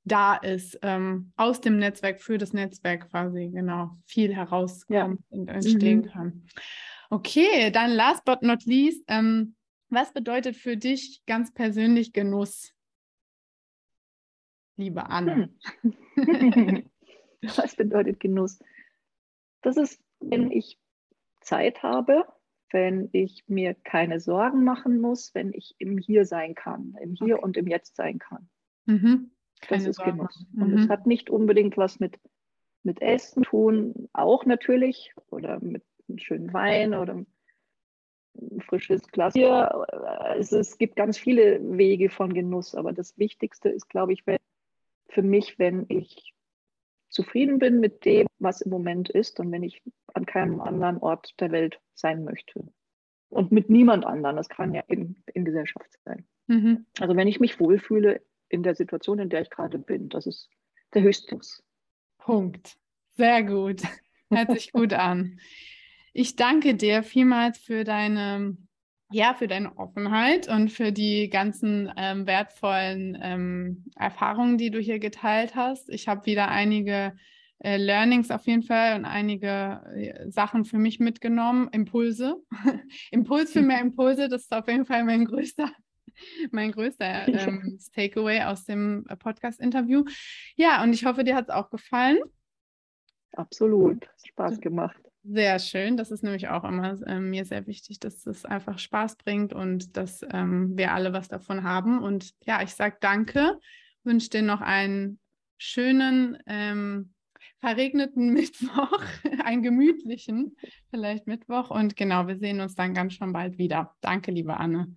da 0.03 0.35
ist, 0.35 0.79
ähm, 0.81 1.31
aus 1.35 1.61
dem 1.61 1.77
Netzwerk 1.77 2.21
für 2.21 2.37
das 2.37 2.53
Netzwerk 2.53 3.09
quasi 3.09 3.49
genau 3.53 3.97
viel 4.05 4.33
herauskommt 4.35 4.89
ja. 4.89 5.37
und 5.37 5.47
entstehen 5.49 6.01
mhm. 6.01 6.05
kann. 6.05 6.45
Okay, 7.09 7.71
dann 7.71 7.91
last 7.91 8.23
but 8.25 8.41
not 8.41 8.65
least, 8.65 9.03
ähm, 9.07 9.55
was 9.89 10.13
bedeutet 10.13 10.55
für 10.55 10.77
dich 10.77 11.23
ganz 11.25 11.51
persönlich 11.53 12.13
Genuss, 12.13 12.73
liebe 14.77 15.09
Anne? 15.09 15.49
Hm. 15.81 16.89
was 17.41 17.75
bedeutet 17.75 18.19
Genuss? 18.19 18.59
Das 19.61 19.77
ist, 19.77 20.01
wenn 20.19 20.51
ich 20.51 20.77
Zeit 21.41 21.83
habe, 21.83 22.25
wenn 22.71 23.09
ich 23.11 23.43
mir 23.47 23.73
keine 23.73 24.19
Sorgen 24.19 24.63
machen 24.63 24.99
muss, 25.01 25.33
wenn 25.33 25.53
ich 25.53 25.75
im 25.79 25.97
Hier 25.97 26.25
sein 26.25 26.55
kann, 26.55 26.95
im 27.01 27.13
Hier 27.15 27.35
okay. 27.35 27.43
und 27.43 27.57
im 27.57 27.67
Jetzt 27.67 27.95
sein 27.95 28.19
kann. 28.19 28.49
Mhm. 28.85 29.31
das 29.67 29.85
ist 29.85 29.97
Sorgen. 29.97 30.17
Genuss. 30.17 30.45
Mhm. 30.51 30.61
Und 30.61 30.73
es 30.73 30.85
mhm. 30.85 30.89
hat 30.89 31.07
nicht 31.07 31.29
unbedingt 31.29 31.77
was 31.77 31.99
mit, 31.99 32.19
mit 32.83 33.01
Essen 33.01 33.43
tun, 33.43 34.09
auch 34.13 34.45
natürlich, 34.45 35.13
oder 35.29 35.59
mit 35.59 35.83
einem 36.07 36.19
schönen 36.19 36.53
Wein 36.53 36.93
oder 36.93 37.13
ein 37.15 38.61
frisches 38.61 39.07
Glas 39.07 39.33
Bier. 39.33 39.85
Es, 40.37 40.51
es 40.51 40.77
gibt 40.77 40.95
ganz 40.95 41.17
viele 41.17 41.59
Wege 41.77 42.09
von 42.09 42.33
Genuss, 42.33 42.75
aber 42.75 42.93
das 42.93 43.17
Wichtigste 43.17 43.69
ist, 43.69 43.89
glaube 43.89 44.13
ich, 44.13 44.25
wenn, 44.27 44.39
für 45.07 45.23
mich, 45.23 45.59
wenn 45.59 45.85
ich 45.89 46.33
zufrieden 47.09 47.59
bin 47.59 47.79
mit 47.79 48.05
dem, 48.05 48.27
was 48.39 48.61
im 48.61 48.71
Moment 48.71 49.09
ist 49.09 49.39
und 49.39 49.51
wenn 49.51 49.63
ich 49.63 49.81
an 50.13 50.25
keinem 50.25 50.61
anderen 50.61 50.97
Ort 50.97 51.39
der 51.39 51.51
Welt 51.51 51.79
sein 51.93 52.23
möchte. 52.23 52.63
Und 53.29 53.51
mit 53.51 53.69
niemand 53.69 54.05
anderen, 54.05 54.37
das 54.37 54.49
kann 54.49 54.73
ja 54.73 54.81
in, 54.87 55.23
in 55.33 55.45
Gesellschaft 55.45 55.89
sein. 56.03 56.25
Mhm. 56.47 56.85
Also 56.99 57.15
wenn 57.15 57.27
ich 57.27 57.39
mich 57.39 57.59
wohlfühle 57.59 58.21
in 58.49 58.63
der 58.63 58.75
Situation, 58.75 59.19
in 59.19 59.29
der 59.29 59.41
ich 59.41 59.49
gerade 59.49 59.77
bin, 59.77 60.09
das 60.09 60.25
ist 60.25 60.49
der 60.93 61.03
Höchstens. 61.03 61.63
Punkt. 62.17 62.77
Sehr 63.17 63.43
gut. 63.43 63.81
Hört 64.31 64.51
sich 64.51 64.71
gut 64.71 64.93
an. 64.93 65.39
Ich 66.13 66.35
danke 66.35 66.75
dir 66.75 67.03
vielmals 67.03 67.59
für 67.59 67.83
deine 67.83 68.57
ja, 69.11 69.33
für 69.33 69.47
deine 69.47 69.77
Offenheit 69.77 70.47
und 70.47 70.69
für 70.69 70.91
die 70.91 71.29
ganzen 71.29 71.91
ähm, 71.97 72.27
wertvollen 72.27 73.17
ähm, 73.21 73.85
Erfahrungen, 73.95 74.57
die 74.57 74.69
du 74.69 74.79
hier 74.79 74.99
geteilt 74.99 75.55
hast. 75.55 75.89
Ich 75.89 76.07
habe 76.07 76.25
wieder 76.25 76.49
einige 76.49 77.13
äh, 77.59 77.77
Learnings 77.77 78.29
auf 78.29 78.45
jeden 78.45 78.63
Fall 78.63 78.95
und 78.95 79.05
einige 79.05 79.81
äh, 79.95 80.29
Sachen 80.29 80.63
für 80.63 80.77
mich 80.77 80.99
mitgenommen. 80.99 81.69
Impulse. 81.71 82.35
Impuls 83.11 83.51
für 83.51 83.61
mehr 83.61 83.81
Impulse, 83.81 84.29
das 84.29 84.43
ist 84.43 84.53
auf 84.53 84.67
jeden 84.67 84.85
Fall 84.85 85.03
mein 85.03 85.25
größter, 85.25 85.71
mein 86.51 86.71
größter 86.71 87.27
ähm, 87.47 87.79
Takeaway 87.95 88.43
aus 88.43 88.65
dem 88.65 89.05
äh, 89.09 89.15
Podcast-Interview. 89.15 90.05
Ja, 90.55 90.83
und 90.83 90.93
ich 90.93 91.05
hoffe, 91.05 91.23
dir 91.23 91.35
hat 91.35 91.49
es 91.49 91.55
auch 91.55 91.71
gefallen. 91.71 92.19
Absolut. 93.33 94.09
Spaß 94.23 94.59
gemacht. 94.59 94.99
Sehr 95.23 95.59
schön. 95.59 95.97
Das 95.97 96.11
ist 96.11 96.23
nämlich 96.23 96.47
auch 96.47 96.63
immer 96.63 96.99
äh, 97.05 97.19
mir 97.19 97.45
sehr 97.45 97.67
wichtig, 97.67 97.99
dass 97.99 98.25
es 98.25 98.45
einfach 98.45 98.79
Spaß 98.79 99.17
bringt 99.17 99.53
und 99.53 99.97
dass 99.97 100.25
ähm, 100.31 100.77
wir 100.77 100.93
alle 100.93 101.13
was 101.13 101.27
davon 101.27 101.63
haben. 101.63 102.01
Und 102.01 102.33
ja, 102.45 102.61
ich 102.63 102.73
sage 102.73 102.97
danke, 103.01 103.59
wünsche 104.03 104.29
dir 104.29 104.41
noch 104.41 104.61
einen 104.61 105.19
schönen, 105.57 106.37
ähm, 106.47 107.13
verregneten 107.59 108.29
Mittwoch, 108.33 109.01
einen 109.43 109.61
gemütlichen 109.61 110.55
vielleicht 110.89 111.27
Mittwoch. 111.27 111.69
Und 111.69 111.95
genau, 111.95 112.27
wir 112.27 112.37
sehen 112.37 112.61
uns 112.61 112.75
dann 112.75 112.93
ganz 112.93 113.13
schon 113.13 113.33
bald 113.33 113.57
wieder. 113.57 113.95
Danke, 114.01 114.31
liebe 114.31 114.57
Anne. 114.57 114.95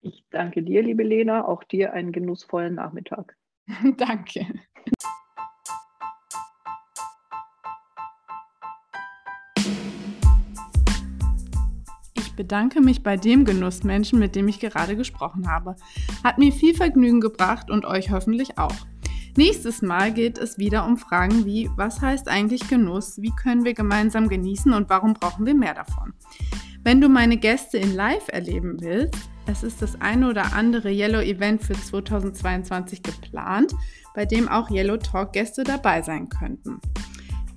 Ich 0.00 0.24
danke 0.30 0.62
dir, 0.62 0.82
liebe 0.82 1.02
Lena, 1.02 1.46
auch 1.46 1.64
dir 1.64 1.92
einen 1.92 2.12
genussvollen 2.12 2.76
Nachmittag. 2.76 3.36
danke. 3.96 4.46
Bedanke 12.38 12.80
mich 12.80 13.02
bei 13.02 13.16
dem 13.16 13.44
Genussmenschen, 13.44 14.20
mit 14.20 14.36
dem 14.36 14.46
ich 14.46 14.60
gerade 14.60 14.96
gesprochen 14.96 15.50
habe. 15.50 15.74
Hat 16.22 16.38
mir 16.38 16.52
viel 16.52 16.72
Vergnügen 16.72 17.20
gebracht 17.20 17.68
und 17.68 17.84
euch 17.84 18.12
hoffentlich 18.12 18.58
auch. 18.58 18.86
Nächstes 19.36 19.82
Mal 19.82 20.12
geht 20.12 20.38
es 20.38 20.56
wieder 20.56 20.86
um 20.86 20.96
Fragen 20.96 21.44
wie, 21.44 21.68
was 21.74 22.00
heißt 22.00 22.28
eigentlich 22.28 22.68
Genuss? 22.68 23.20
Wie 23.20 23.32
können 23.32 23.64
wir 23.64 23.74
gemeinsam 23.74 24.28
genießen 24.28 24.72
und 24.72 24.88
warum 24.88 25.14
brauchen 25.14 25.46
wir 25.46 25.54
mehr 25.54 25.74
davon? 25.74 26.14
Wenn 26.84 27.00
du 27.00 27.08
meine 27.08 27.38
Gäste 27.38 27.76
in 27.76 27.92
Live 27.92 28.28
erleben 28.28 28.76
willst, 28.80 29.18
es 29.46 29.64
ist 29.64 29.82
das 29.82 30.00
eine 30.00 30.30
oder 30.30 30.52
andere 30.54 30.90
Yellow 30.90 31.20
Event 31.20 31.62
für 31.64 31.74
2022 31.74 33.02
geplant, 33.02 33.74
bei 34.14 34.26
dem 34.26 34.48
auch 34.48 34.70
Yellow 34.70 34.98
Talk 34.98 35.32
Gäste 35.32 35.64
dabei 35.64 36.02
sein 36.02 36.28
könnten. 36.28 36.80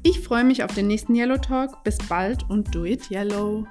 Ich 0.02 0.22
freue 0.22 0.44
mich 0.44 0.64
auf 0.64 0.74
den 0.74 0.88
nächsten 0.88 1.14
Yellow 1.14 1.38
Talk. 1.38 1.84
Bis 1.84 2.00
bald 2.00 2.50
und 2.50 2.74
do 2.74 2.84
it 2.84 3.12
yellow! 3.12 3.68